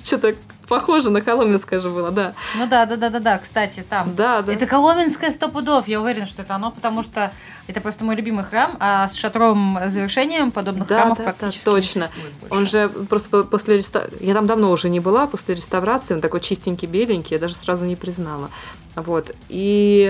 [0.04, 0.36] Что-то
[0.68, 2.34] похоже на Коломенское же было, да.
[2.56, 4.16] Ну да, да, да, да, да, кстати, там.
[4.16, 4.52] Да, да.
[4.52, 7.32] Это Коломенское сто пудов, я уверена, что это оно, потому что
[7.68, 11.72] это просто мой любимый храм, а с шатровым завершением подобных да, храмов да, практически да,
[11.72, 12.10] точно.
[12.50, 16.42] Он же просто после реставрации, я там давно уже не была, после реставрации он такой
[16.42, 18.50] чистенький, беленький, я даже сразу не признала.
[18.96, 20.08] Вот, и...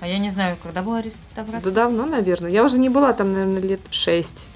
[0.00, 1.62] А я не знаю, когда была реставрация?
[1.62, 2.50] Да давно, наверное.
[2.50, 4.46] Я уже не была там, наверное, лет шесть.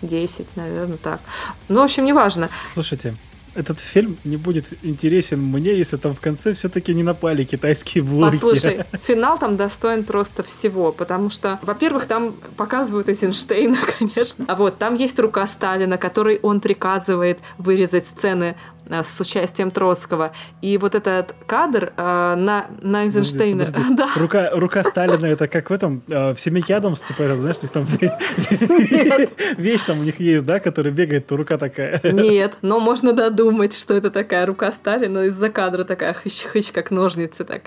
[0.00, 1.20] 10, наверное, так.
[1.68, 2.48] Ну, в общем, неважно.
[2.72, 3.16] Слушайте,
[3.54, 8.36] этот фильм не будет интересен мне, если там в конце все-таки не напали китайские блоги.
[8.36, 14.78] Послушай, финал там достоин просто всего, потому что, во-первых, там показывают Эйзенштейна, конечно, а вот
[14.78, 18.56] там есть рука Сталина, которой он приказывает вырезать сцены
[18.90, 20.32] с участием Троцкого.
[20.62, 23.64] И вот этот кадр э, на, на Эйзенштейна...
[23.64, 23.94] Подожди, подожди.
[23.98, 24.10] Да.
[24.14, 27.84] Рука, рука Сталина, это как в этом, э, в Семейке Адамс, типа, это, знаешь, там
[29.58, 32.00] вещь там у них есть, да, которая бегает, то рука такая.
[32.04, 37.44] Нет, но можно додумать, что это такая рука Сталина из-за кадра такая хыщ-хыщ, как ножницы
[37.44, 37.62] так.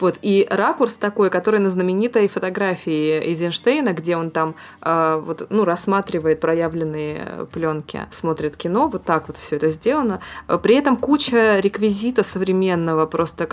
[0.00, 5.64] Вот, и ракурс такой, который на знаменитой фотографии Эйзенштейна, где он там э, вот, ну,
[5.64, 10.20] рассматривает проявленные пленки, смотрит кино, вот так вот все это сделано
[10.66, 13.44] при этом куча реквизита современного, просто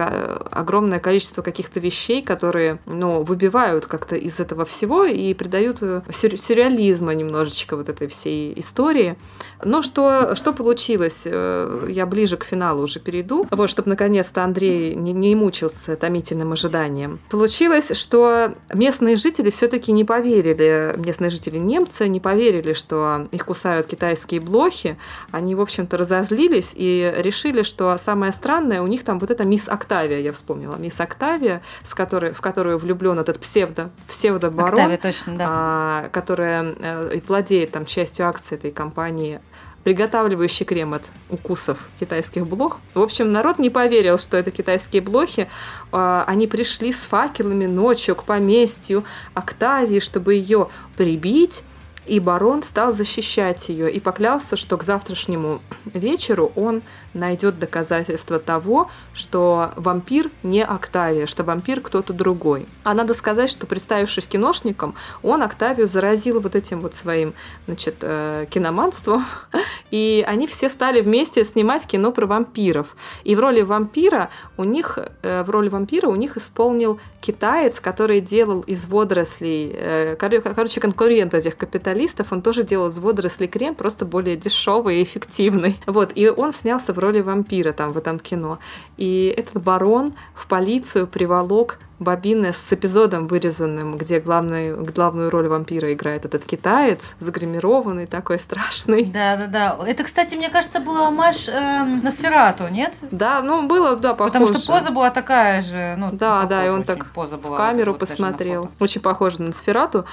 [0.49, 6.39] огромное количество каких-то вещей, которые ну, выбивают как-то из этого всего и придают э, сюр
[6.39, 9.15] сюрреализма немножечко вот этой всей истории.
[9.63, 11.21] Но что, что получилось?
[11.25, 16.53] Э, я ближе к финалу уже перейду, вот, чтобы наконец-то Андрей не, не мучился томительным
[16.53, 17.19] ожиданием.
[17.29, 23.85] Получилось, что местные жители все-таки не поверили, местные жители немцы не поверили, что их кусают
[23.85, 24.97] китайские блохи.
[25.29, 29.67] Они, в общем-то, разозлились и решили, что самое странное, у них там вот эта мисс
[29.67, 35.35] Октавия, я вспомнила, мисс Октавия, с которой, в которую влюблен этот псевдо, псевдо-барон, Октавия, точно,
[35.35, 35.45] да.
[35.49, 39.39] а, которая э, владеет там частью акций этой компании,
[39.83, 42.79] приготавливающий крем от укусов китайских блох.
[42.93, 45.49] В общем, народ не поверил, что это китайские блохи.
[45.91, 51.63] А, они пришли с факелами ночью к поместью Октавии, чтобы ее прибить
[52.05, 56.81] и барон стал защищать ее и поклялся, что к завтрашнему вечеру он
[57.13, 62.65] найдет доказательства того, что вампир не Октавия, что вампир кто-то другой.
[62.83, 67.33] А надо сказать, что представившись киношником, он Октавию заразил вот этим вот своим,
[67.67, 69.25] значит, э, киноманством,
[69.91, 72.95] и они все стали вместе снимать кино про вампиров.
[73.23, 78.19] И в роли вампира у них, э, в роли вампира у них исполнил китаец, который
[78.19, 84.05] делал из водорослей, э, короче, конкурент этих капиталистов, он тоже делал из водорослей крем, просто
[84.05, 85.79] более дешевый и эффективный.
[85.87, 88.59] Вот, и он снялся в роли вампира там в этом кино.
[88.97, 95.93] И этот барон в полицию приволок бобины с эпизодом вырезанным, где главную, главную роль вампира
[95.93, 99.05] играет этот китаец, загримированный, такой страшный.
[99.05, 99.77] Да-да-да.
[99.85, 102.97] Это, кстати, мне кажется, был омаж э, на Сферату, нет?
[103.11, 104.39] Да, ну было, да, похоже.
[104.39, 105.95] Потому что поза была такая же.
[105.97, 108.71] Ну, да, похожа, да, и он так поза была в камеру вот, посмотрел.
[108.79, 110.05] Очень похоже на Сферату.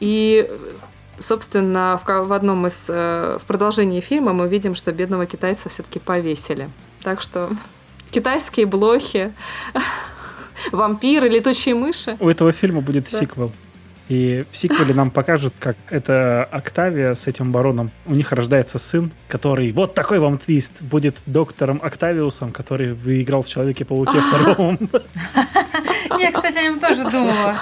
[0.00, 0.50] И
[1.18, 5.98] Собственно, в, в одном из э, в продолжении фильма мы видим, что бедного китайца все-таки
[5.98, 6.68] повесили.
[7.02, 7.50] Так что
[8.10, 9.32] китайские блохи,
[10.72, 12.16] вампиры, летучие мыши.
[12.20, 13.18] У этого фильма будет да.
[13.18, 13.52] сиквел.
[14.08, 17.90] И в сиквеле нам покажут, как это Октавия с этим бароном.
[18.06, 23.48] У них рождается сын, который, вот такой вам твист, будет доктором Октавиусом, который выиграл в
[23.48, 24.78] Человеке-пауке втором.
[26.18, 27.56] Я, кстати, о нем тоже думала.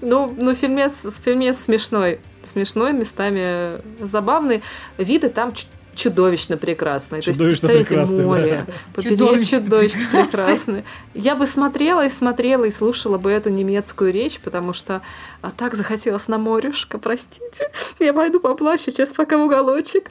[0.00, 0.92] Ну, ну фильмец,
[1.24, 2.20] фильмец смешной.
[2.42, 4.62] Смешной, местами забавный.
[4.96, 5.52] Виды там
[5.98, 7.20] чудовищно прекрасные.
[7.20, 9.02] Чудовищно То есть, прекрасные, море, да.
[9.02, 10.84] чудовищно, чудовищно прекрасные.
[11.14, 15.02] Я бы смотрела и смотрела и слушала бы эту немецкую речь, потому что
[15.42, 17.70] а, так захотелось на морюшка, простите.
[17.98, 20.10] Я пойду поплачу сейчас пока в уголочек.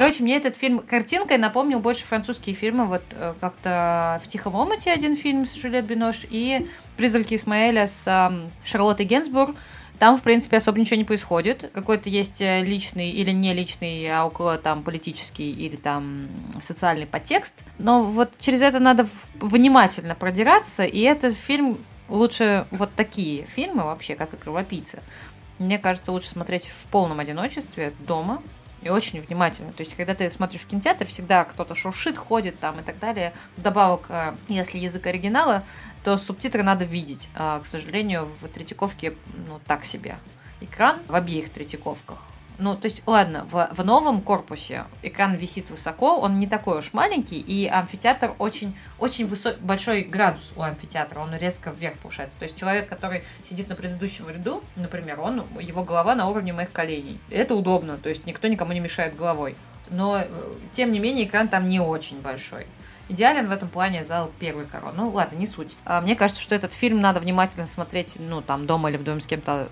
[0.00, 2.86] Короче, мне этот фильм картинкой напомнил больше французские фильмы.
[2.86, 8.32] Вот э, как-то в «Тихом омуте» один фильм с Жюлет Бинош и «Призраки Исмаэля» с
[8.64, 9.54] Шарлоттой Генсбург.
[9.98, 11.70] Там, в принципе, особо ничего не происходит.
[11.74, 16.28] Какой-то есть э, личный или не личный, а около там политический или там
[16.62, 17.62] социальный подтекст.
[17.76, 21.76] Но вот через это надо внимательно продираться, и этот фильм
[22.08, 25.00] лучше вот такие фильмы вообще, как и «Кровопийца».
[25.58, 28.42] Мне кажется, лучше смотреть в полном одиночестве дома,
[28.82, 29.72] и очень внимательно.
[29.72, 33.32] То есть, когда ты смотришь в кинотеатр, всегда кто-то шуршит, ходит там и так далее.
[33.56, 35.64] Вдобавок, э, если язык оригинала,
[36.04, 37.28] то субтитры надо видеть.
[37.34, 39.14] А, к сожалению, в Третьяковке,
[39.46, 40.16] ну, так себе.
[40.60, 42.29] Экран в обеих Третьяковках
[42.60, 46.92] ну, то есть, ладно, в, в новом корпусе экран висит высоко, он не такой уж
[46.92, 49.56] маленький, и амфитеатр очень, очень высо...
[49.60, 52.38] большой градус у амфитеатра, он резко вверх повышается.
[52.38, 56.70] То есть человек, который сидит на предыдущем ряду, например, он, его голова на уровне моих
[56.70, 57.18] коленей.
[57.30, 59.56] Это удобно, то есть никто никому не мешает головой.
[59.88, 60.26] Но, э,
[60.72, 62.66] тем не менее, экран там не очень большой
[63.10, 64.94] идеален в этом плане зал первый корон.
[64.96, 65.76] Ну, ладно, не суть.
[65.84, 69.20] А, мне кажется, что этот фильм надо внимательно смотреть, ну, там, дома или в доме
[69.20, 69.68] с кем-то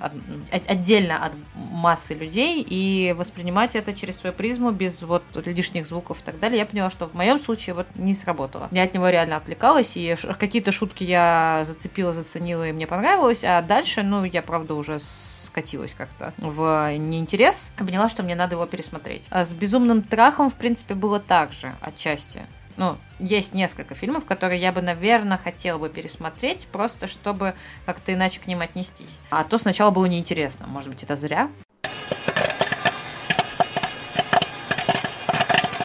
[0.51, 6.24] отдельно от массы людей и воспринимать это через свою призму без вот лишних звуков и
[6.24, 6.59] так далее.
[6.59, 8.68] Я поняла, что в моем случае вот не сработало.
[8.70, 13.62] Я от него реально отвлекалась, и какие-то шутки я зацепила, заценила, и мне понравилось, а
[13.62, 17.70] дальше, ну, я, правда, уже скатилась как-то в неинтерес.
[17.76, 19.26] Поняла, что мне надо его пересмотреть.
[19.30, 22.43] А с «Безумным трахом», в принципе, было так же, отчасти.
[22.79, 27.55] Ну, есть несколько фильмов, которые я бы, наверное, хотела бы пересмотреть, просто чтобы
[27.85, 29.18] как-то иначе к ним отнестись.
[29.31, 30.68] А то сначала было неинтересно.
[30.68, 31.51] Может быть, это зря.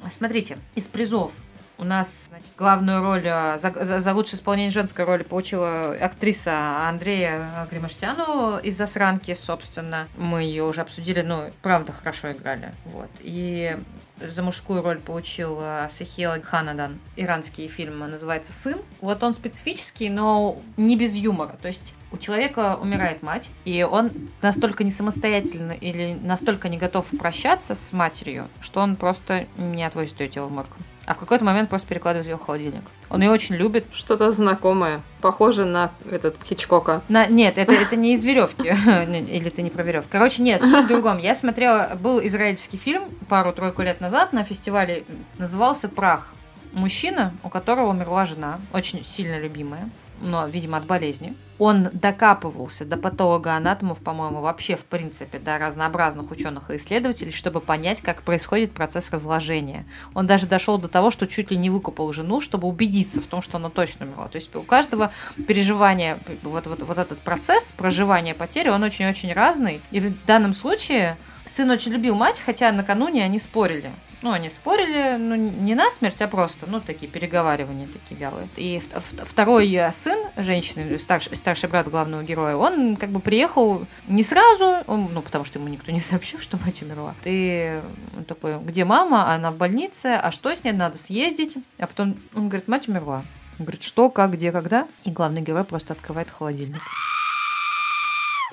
[0.07, 1.41] Смотрите, из призов
[1.79, 6.87] у нас значит, главную роль э, за, за, за лучшее исполнение женской роли получила актриса
[6.87, 10.07] Андрея Гримаштяну из «Засранки», собственно.
[10.15, 12.71] Мы ее уже обсудили, ну, правда, хорошо играли.
[12.85, 13.09] Вот.
[13.21, 13.75] И
[14.20, 16.99] за мужскую роль получил э, Сахил Ханадан.
[17.16, 18.80] Иранский фильм называется «Сын».
[19.01, 21.57] Вот он специфический, но не без юмора.
[21.61, 24.11] То есть у человека умирает мать, и он
[24.41, 30.20] настолько не самостоятельно или настолько не готов прощаться с матерью, что он просто не отвозит
[30.20, 30.70] ее тело в морг.
[31.05, 32.83] А в какой-то момент просто перекладывает ее в холодильник.
[33.09, 33.85] Он ее очень любит.
[33.93, 35.01] Что-то знакомое.
[35.21, 37.01] Похоже на этот Хичкока.
[37.09, 38.67] На, нет, это, это не из веревки.
[38.67, 40.09] Или это не про веревку.
[40.11, 41.17] Короче, нет, суть в другом.
[41.17, 45.03] Я смотрела, был израильский фильм пару-тройку лет назад на фестивале,
[45.37, 46.33] назывался «Прах».
[46.71, 49.89] Мужчина, у которого умерла жена, очень сильно любимая
[50.22, 51.36] но, видимо, от болезни.
[51.59, 58.01] Он докапывался до патолога-анатомов, по-моему, вообще, в принципе, до разнообразных ученых и исследователей, чтобы понять,
[58.01, 59.86] как происходит процесс разложения.
[60.14, 63.41] Он даже дошел до того, что чуть ли не выкупал жену, чтобы убедиться в том,
[63.41, 64.28] что она точно умерла.
[64.28, 65.11] То есть у каждого
[65.47, 69.82] переживания, вот, вот, вот этот процесс проживания потери, он очень-очень разный.
[69.91, 73.91] И в данном случае сын очень любил мать, хотя накануне они спорили.
[74.24, 78.47] Ну, они спорили, ну, не на смерть, а просто, ну, такие переговаривания такие вялые.
[78.55, 78.82] И
[79.26, 85.09] второй сын женщины, старший, старший брат главного героя, он как бы приехал не сразу, он,
[85.13, 87.15] ну, потому что ему никто не сообщил, что мать умерла.
[87.26, 89.34] Он такой, где мама?
[89.34, 90.71] Она в больнице, а что с ней?
[90.71, 91.57] Надо съездить.
[91.78, 93.26] А потом он говорит, мать умерла.
[93.59, 94.88] Он говорит, что, как, где, когда?
[95.03, 96.82] И главный герой просто открывает холодильник.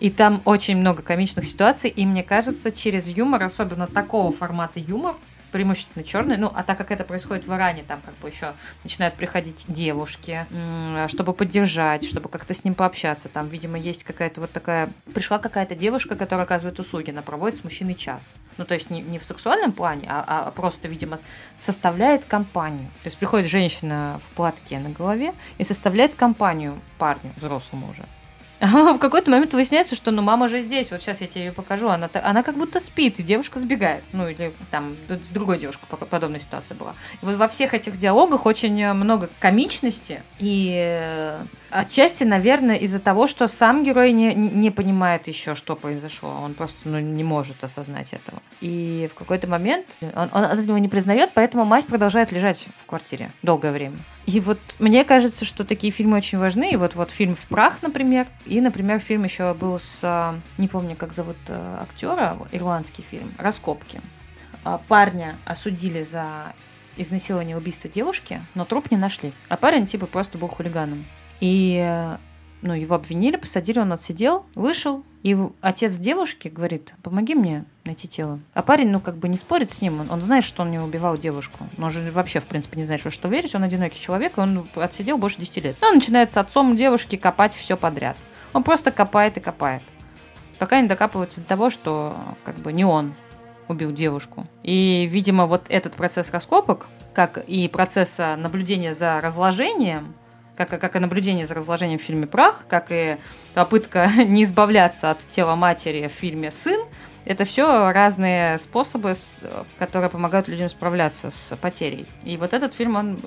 [0.01, 5.14] И там очень много комичных ситуаций, и мне кажется, через юмор, особенно такого формата юмор,
[5.51, 6.36] преимущественно черный.
[6.36, 10.46] Ну, а так как это происходит в Иране, там как бы еще начинают приходить девушки,
[11.09, 13.28] чтобы поддержать, чтобы как-то с ним пообщаться.
[13.28, 14.90] Там, видимо, есть какая-то вот такая...
[15.12, 18.32] Пришла какая-то девушка, которая оказывает услуги, она проводит с мужчиной час.
[18.57, 21.18] Ну, то есть не, не в сексуальном плане, а, а просто, видимо,
[21.61, 22.88] составляет компанию.
[23.03, 28.05] То есть приходит женщина в платке на голове и составляет компанию парню, взрослому уже.
[28.73, 31.53] А в какой-то момент выясняется, что ну мама же здесь, вот сейчас я тебе ее
[31.53, 34.05] покажу, она, она как будто спит, и девушка сбегает.
[34.13, 36.95] Ну или там с другой девушкой подобная ситуация была.
[37.23, 43.27] И вот во всех этих диалогах очень много комичности, и э, отчасти, наверное, из-за того,
[43.27, 48.13] что сам герой не, не понимает еще, что произошло, он просто ну, не может осознать
[48.13, 48.43] этого.
[48.61, 53.31] И в какой-то момент он, он этого не признает, поэтому мать продолжает лежать в квартире
[53.43, 53.97] долгое время.
[54.27, 56.71] И вот мне кажется, что такие фильмы очень важны.
[56.71, 58.27] И вот, вот фильм «В прах», например.
[58.47, 60.01] И, например, фильм еще был с...
[60.03, 64.01] А, не помню, как зовут э, актера, ирландский фильм «Раскопки».
[64.64, 66.53] А, парня осудили за
[66.97, 69.33] изнасилование и убийство девушки, но труп не нашли.
[69.49, 71.07] А парень типа просто был хулиганом.
[71.41, 72.18] И э,
[72.63, 78.41] ну, его обвинили, посадили, он отсидел, вышел, и отец девушки говорит, помоги мне найти тело.
[78.55, 80.79] А парень, ну, как бы не спорит с ним, он, он знает, что он не
[80.79, 81.59] убивал девушку.
[81.77, 84.41] Но он же вообще, в принципе, не знает, во что верить, он одинокий человек, и
[84.41, 85.77] он отсидел больше 10 лет.
[85.81, 88.17] И он начинает с отцом девушки копать все подряд.
[88.53, 89.83] Он просто копает и копает.
[90.59, 93.15] Пока не докапывается до того, что как бы не он
[93.69, 94.47] убил девушку.
[94.63, 100.15] И, видимо, вот этот процесс раскопок, как и процесс наблюдения за разложением,
[100.57, 103.16] как, как и наблюдение за разложением в фильме «Прах», как и
[103.55, 106.80] попытка не избавляться от тела матери в фильме «Сын»,
[107.24, 109.14] это все разные способы,
[109.78, 112.07] которые помогают людям справляться с потерей.
[112.24, 113.18] И вот этот фильм, он,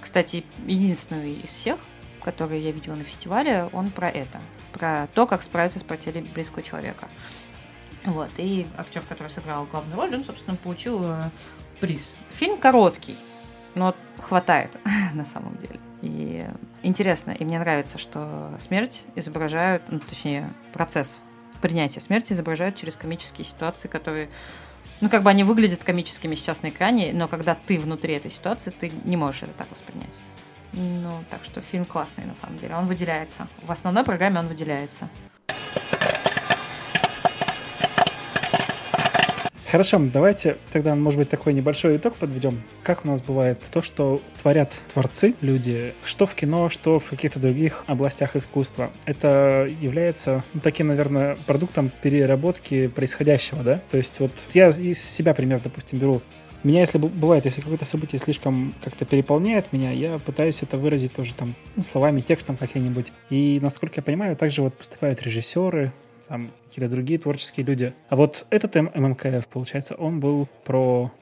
[0.00, 1.78] кстати, единственный из всех,
[2.22, 4.40] которые я видела на фестивале, он про это.
[4.72, 7.08] Про то, как справиться с потерей близкого человека.
[8.04, 8.30] Вот.
[8.36, 11.30] И актер, который сыграл главную роль, он, собственно, получил э,
[11.80, 12.14] приз.
[12.30, 13.16] Фильм короткий,
[13.74, 14.76] но хватает
[15.14, 15.80] на самом деле.
[16.06, 16.46] И
[16.84, 21.18] интересно, и мне нравится, что смерть изображают, ну, точнее, процесс
[21.60, 24.28] принятия смерти изображают через комические ситуации, которые
[25.00, 28.70] ну, как бы они выглядят комическими сейчас на экране, но когда ты внутри этой ситуации,
[28.70, 30.20] ты не можешь это так воспринять.
[30.72, 32.76] Ну, так что фильм классный, на самом деле.
[32.76, 33.48] Он выделяется.
[33.62, 35.08] В основной программе он выделяется.
[39.68, 42.62] Хорошо, давайте тогда, может быть, такой небольшой итог подведем.
[42.84, 47.40] Как у нас бывает то, что творят творцы, люди, что в кино, что в каких-то
[47.40, 48.90] других областях искусства.
[49.06, 53.80] Это является ну, таким, наверное, продуктом переработки происходящего, да?
[53.90, 56.22] То есть вот я из себя пример, допустим, беру.
[56.62, 61.34] Меня, если бывает, если какое-то событие слишком как-то переполняет меня, я пытаюсь это выразить тоже
[61.34, 63.12] там ну, словами, текстом каким-нибудь.
[63.30, 65.92] И, насколько я понимаю, также вот поступают режиссеры,
[66.28, 67.94] там какие-то другие творческие люди.
[68.08, 71.12] А вот этот ММКФ, получается, он был про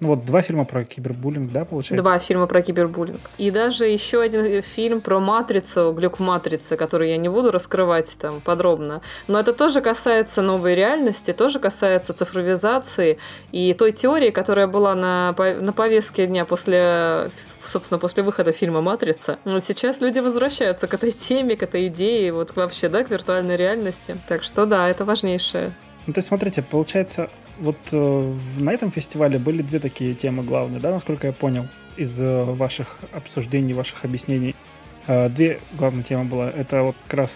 [0.00, 2.02] ну вот два фильма про кибербуллинг, да, получается?
[2.02, 3.20] Два фильма про кибербуллинг.
[3.38, 8.40] И даже еще один фильм про матрицу, глюк матрицы, который я не буду раскрывать там
[8.40, 9.02] подробно.
[9.28, 13.18] Но это тоже касается новой реальности, тоже касается цифровизации
[13.52, 17.30] и той теории, которая была на, на повестке дня после
[17.68, 19.38] собственно, после выхода фильма «Матрица».
[19.44, 23.56] Вот сейчас люди возвращаются к этой теме, к этой идее, вот вообще, да, к виртуальной
[23.56, 24.16] реальности.
[24.28, 25.72] Так что да, это важнейшее.
[26.06, 30.80] Ну, то есть, смотрите, получается, вот э, на этом фестивале были две такие темы главные,
[30.80, 34.54] да, насколько я понял, из э, ваших обсуждений, ваших объяснений.
[35.06, 36.50] Э, две главные темы было.
[36.50, 37.32] Это вот как раз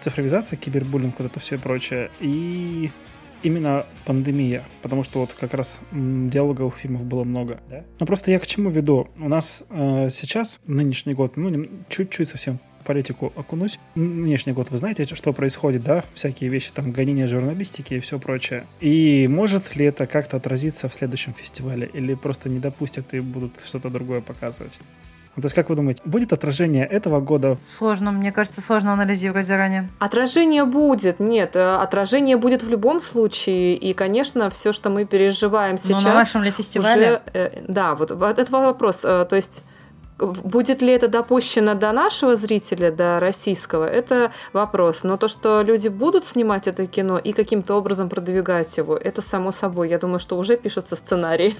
[0.00, 2.10] цифровизация, кибербуллинг, вот это все и прочее.
[2.20, 2.90] И
[3.42, 7.60] именно пандемия, потому что вот как раз диалоговых фильмов было много.
[7.68, 7.84] Да?
[7.98, 9.08] Но просто я к чему веду?
[9.18, 13.78] У нас э, сейчас, нынешний год, ну, чуть-чуть совсем политику окунусь.
[13.94, 16.04] Нынешний год, вы знаете, что происходит, да?
[16.14, 18.64] Всякие вещи, там, гонения журналистики и все прочее.
[18.80, 21.88] И может ли это как-то отразиться в следующем фестивале?
[21.92, 24.80] Или просто не допустят и будут что-то другое показывать?
[25.36, 27.56] Ну, то есть, как вы думаете, будет отражение этого года?
[27.64, 29.88] Сложно, мне кажется, сложно анализировать заранее.
[30.00, 35.78] Отражение будет, нет, э, отражение будет в любом случае, и, конечно, все, что мы переживаем
[35.78, 36.02] сейчас...
[36.02, 37.06] Но на нашем ли фестивале?
[37.06, 39.62] Уже, э, да, вот это вопрос, э, то есть
[40.20, 45.02] Будет ли это допущено до нашего зрителя, до российского, это вопрос.
[45.02, 49.50] Но то, что люди будут снимать это кино и каким-то образом продвигать его, это само
[49.50, 49.88] собой.
[49.88, 51.56] Я думаю, что уже пишутся сценарии.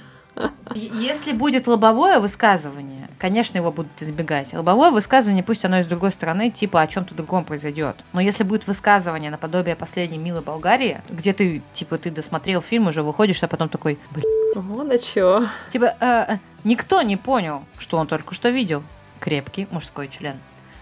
[0.74, 4.52] Если будет лобовое высказывание, конечно, его будут избегать.
[4.52, 7.96] Лобовое высказывание, пусть оно и с другой стороны, типа о чем-то другом произойдет.
[8.12, 13.02] Но если будет высказывание наподобие последней милой Болгарии, где ты, типа, ты досмотрел фильм, уже
[13.02, 14.24] выходишь, а потом такой, блин.
[14.54, 15.46] Вот а чё.
[15.68, 18.82] Типа, э, никто не понял, что он только что видел.
[19.20, 20.36] Крепкий мужской член.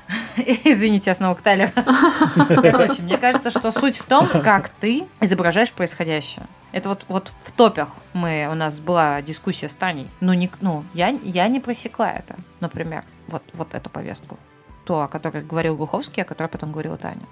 [0.65, 1.43] Извините, я снова к.
[2.49, 6.47] Короче, мне кажется, что суть в том, как ты изображаешь происходящее.
[6.73, 10.09] Это вот, вот в топях мы, у нас была дискуссия с Таней.
[10.21, 14.39] Ну, не, ну я, я не просекла это, например, вот, вот эту повестку.
[14.85, 17.23] То, о которой говорил Глуховский, о которой потом говорила Таня,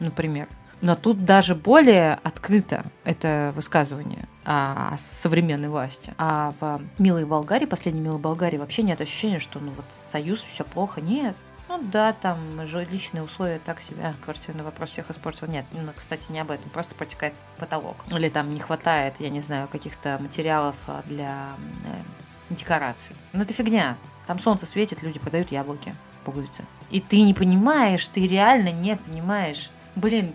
[0.00, 0.48] например.
[0.80, 6.14] Но тут даже более открыто это высказывание о современной власти.
[6.16, 10.64] А в «Милой Болгарии», последней «Милой Болгарии» вообще нет ощущения, что ну вот союз, все
[10.64, 11.02] плохо.
[11.02, 11.36] Нет,
[11.70, 15.46] Ну да, там жилищные условия так себя, квартирный вопрос всех испортил.
[15.46, 18.04] Нет, ну, кстати, не об этом, просто протекает потолок.
[18.10, 21.54] Или там не хватает, я не знаю, каких-то материалов а, для
[21.84, 23.14] э, декораций.
[23.32, 23.96] Ну это фигня.
[24.26, 25.94] Там солнце светит, люди продают яблоки,
[26.24, 26.64] пуговицы.
[26.90, 29.70] И ты не понимаешь, ты реально не понимаешь.
[29.94, 30.32] Блин,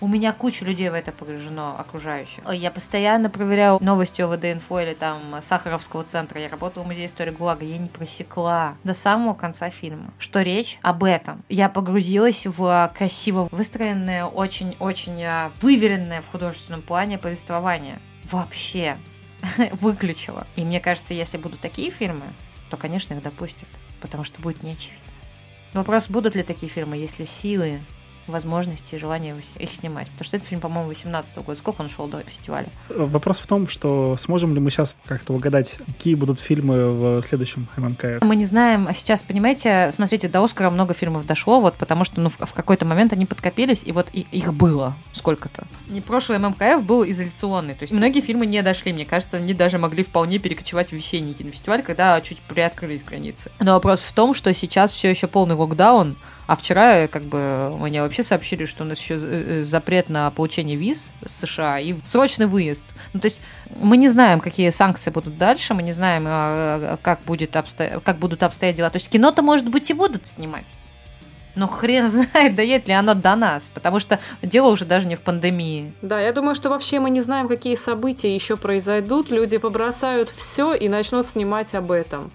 [0.00, 2.44] у меня куча людей в это погружено, окружающих.
[2.52, 6.40] Я постоянно проверяю новости о ВД-инфо или там Сахаровского центра.
[6.40, 7.64] Я работала в музее истории ГУЛАГа.
[7.64, 11.42] Я не просекла до самого конца фильма, что речь об этом.
[11.48, 17.98] Я погрузилась в красиво выстроенное, очень-очень а, выверенное в художественном плане повествование.
[18.24, 18.98] Вообще.
[19.72, 20.46] Выключила.
[20.56, 22.26] И мне кажется, если будут такие фильмы,
[22.70, 23.68] то, конечно, их допустят.
[24.00, 25.00] Потому что будет неочевидно.
[25.72, 27.80] Вопрос, будут ли такие фильмы, если силы
[28.26, 30.08] возможности и желания их снимать.
[30.10, 31.58] Потому что этот фильм, по-моему, 18 года.
[31.58, 32.68] Сколько он шел до фестиваля?
[32.88, 37.68] Вопрос в том, что сможем ли мы сейчас как-то угадать, какие будут фильмы в следующем
[37.76, 38.22] ММК?
[38.22, 42.20] Мы не знаем, а сейчас, понимаете, смотрите, до Оскара много фильмов дошло, вот потому что
[42.20, 45.66] ну, в, в какой-то момент они подкопились, и вот и, их было сколько-то.
[45.88, 49.78] Не прошлый ММКФ был изоляционный, то есть многие фильмы не дошли, мне кажется, они даже
[49.78, 53.50] могли вполне перекочевать в весенний кинофестиваль, когда чуть приоткрылись границы.
[53.60, 56.16] Но вопрос в том, что сейчас все еще полный локдаун,
[56.46, 60.30] а вчера, как бы, мне вообще сообщили, что у нас еще э, э, запрет на
[60.30, 62.86] получение виз с США и срочный выезд.
[63.12, 63.40] Ну, то есть
[63.80, 68.00] мы не знаем, какие санкции будут дальше, мы не знаем, а, как, будет обсто...
[68.04, 68.90] как будут обстоять дела.
[68.90, 70.66] То есть кино-то, может быть, и будут снимать.
[71.56, 75.22] Но хрен знает, доедет ли оно до нас, потому что дело уже даже не в
[75.22, 75.92] пандемии.
[76.00, 79.30] Да, я думаю, что вообще мы не знаем, какие события еще произойдут.
[79.30, 82.30] Люди побросают все и начнут снимать об этом.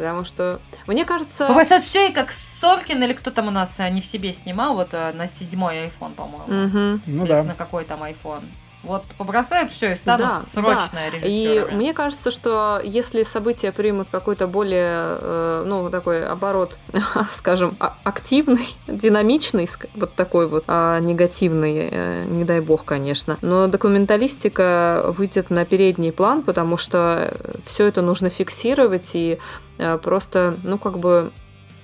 [0.00, 1.46] Потому что, мне кажется...
[1.46, 4.74] Побросать все, и как Соркин или кто там у нас э, не в себе снимал,
[4.74, 6.44] вот э, на седьмой iPhone, по-моему.
[6.44, 7.00] Угу.
[7.06, 7.42] Ну да.
[7.42, 8.42] На какой там iPhone.
[8.82, 11.10] Вот побросают все и станут да, срочно да.
[11.10, 11.72] режиссерами.
[11.72, 16.78] И мне кажется, что если события примут какой-то более, э, ну, такой оборот,
[17.36, 23.66] скажем, а, активный, динамичный, вот такой вот, а негативный, э, не дай бог, конечно, но
[23.66, 27.34] документалистика выйдет на передний план, потому что
[27.66, 29.38] все это нужно фиксировать и
[29.76, 31.32] э, просто, ну, как бы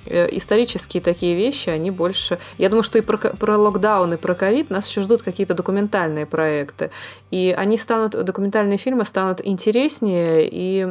[0.07, 2.39] исторические такие вещи, они больше...
[2.59, 6.27] Я думаю, что и про, про локдаун, и про ковид нас еще ждут какие-то документальные
[6.27, 6.91] проекты.
[7.31, 10.87] И они станут, документальные фильмы станут интереснее, и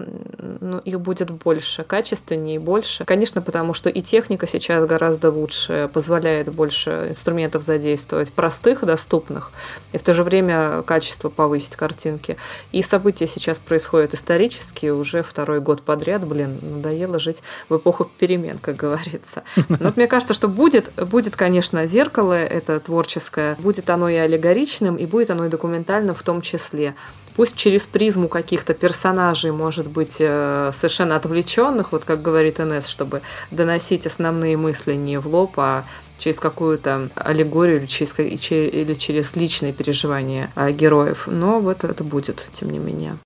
[0.61, 3.05] ну, их будет больше, качественнее и больше.
[3.05, 9.51] Конечно, потому что и техника сейчас гораздо лучше, позволяет больше инструментов задействовать, простых, доступных,
[9.93, 12.37] и в то же время качество повысить картинки.
[12.71, 18.57] И события сейчас происходят исторические, уже второй год подряд, блин, надоело жить в эпоху перемен,
[18.57, 19.43] как говорят говорится.
[19.69, 24.95] Но вот мне кажется, что будет, будет, конечно, зеркало это творческое, будет оно и аллегоричным,
[24.95, 26.95] и будет оно и документальным в том числе.
[27.35, 33.21] Пусть через призму каких-то персонажей, может быть, э, совершенно отвлеченных, вот как говорит Инесс, чтобы
[33.51, 35.83] доносить основные мысли не в лоб, а
[36.17, 41.27] через какую-то аллегорию или через, или через личные переживания а, героев.
[41.27, 43.17] Но вот это будет, тем не менее.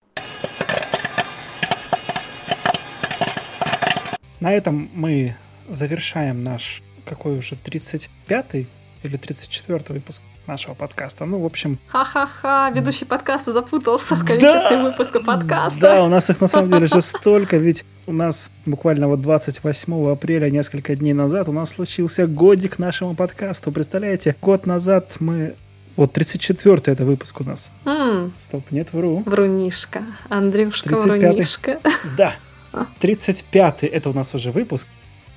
[4.40, 5.36] На этом мы
[5.70, 8.68] завершаем наш какой уже 35-й
[9.04, 11.26] или 34-й выпуск нашего подкаста.
[11.26, 11.78] Ну, в общем...
[11.88, 15.80] Ха-ха-ха, ведущий подкаста запутался в количестве да, выпуска подкаста.
[15.80, 20.12] Да, у нас их на самом деле же столько, ведь у нас буквально вот 28
[20.12, 23.72] апреля, несколько дней назад, у нас случился годик нашему подкасту.
[23.72, 25.56] Представляете, год назад мы
[25.96, 27.72] вот 34-й это выпуск у нас.
[27.86, 28.32] Mm.
[28.38, 29.24] Стоп, нет, вру.
[29.26, 30.04] Врунишка.
[30.30, 31.80] Андрюшка, врунишка.
[32.18, 32.34] Да.
[33.02, 34.88] 35-й это у нас уже выпуск.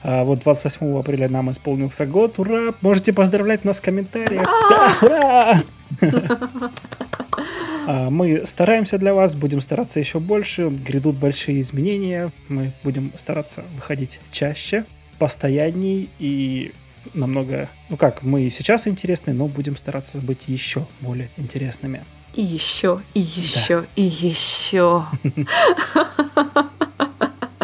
[0.05, 2.38] А вот 28 апреля нам исполнился год.
[2.38, 2.74] Ура!
[2.80, 4.44] Можете поздравлять нас в комментариях.
[4.70, 5.62] Да, ура!
[7.84, 10.68] А, мы стараемся для вас, будем стараться еще больше.
[10.68, 12.30] Грядут большие изменения.
[12.48, 14.84] Мы будем стараться выходить чаще,
[15.18, 16.72] постоянней и
[17.14, 17.68] намного...
[17.88, 22.05] Ну как, мы и сейчас интересны, но будем стараться быть еще более интересными.
[22.34, 23.86] И еще, и еще, да.
[23.96, 25.05] и еще.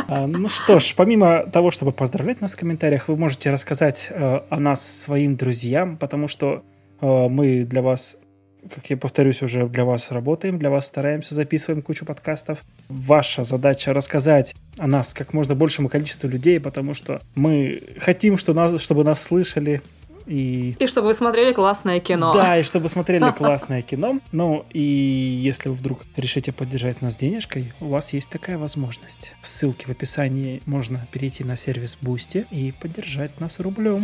[0.09, 4.41] А, ну что ж, помимо того, чтобы поздравлять нас в комментариях, вы можете рассказать э,
[4.49, 6.63] о нас своим друзьям, потому что
[7.03, 8.17] э, мы для вас,
[8.75, 12.64] как я повторюсь, уже для вас работаем, для вас стараемся, записываем кучу подкастов.
[12.89, 18.55] Ваша задача рассказать о нас как можно большему количеству людей, потому что мы хотим, что
[18.55, 19.83] нас, чтобы нас слышали,
[20.29, 20.76] и...
[20.79, 22.33] И чтобы вы смотрели классное кино.
[22.33, 24.21] Да, и чтобы смотрели классное кино.
[24.33, 29.33] Ну, и если вы вдруг решите поддержать нас денежкой, у вас есть такая возможность.
[29.42, 34.03] В ссылке в описании можно перейти на сервис Boosty и поддержать нас рублем.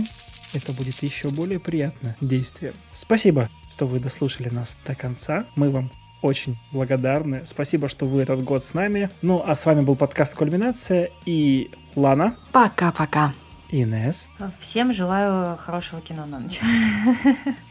[0.54, 2.72] Это будет еще более приятное действие.
[2.92, 5.44] Спасибо, что вы дослушали нас до конца.
[5.56, 5.90] Мы вам
[6.22, 7.42] очень благодарны.
[7.44, 9.10] Спасибо, что вы этот год с нами.
[9.20, 12.36] Ну, а с вами был подкаст «Кульминация» и Лана.
[12.50, 13.34] Пока-пока.
[13.82, 14.28] Инес.
[14.60, 16.60] Всем желаю хорошего кино на ночь.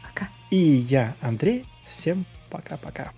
[0.02, 0.28] Пока.
[0.50, 1.64] И я, Андрей.
[1.86, 3.12] Всем пока-пока.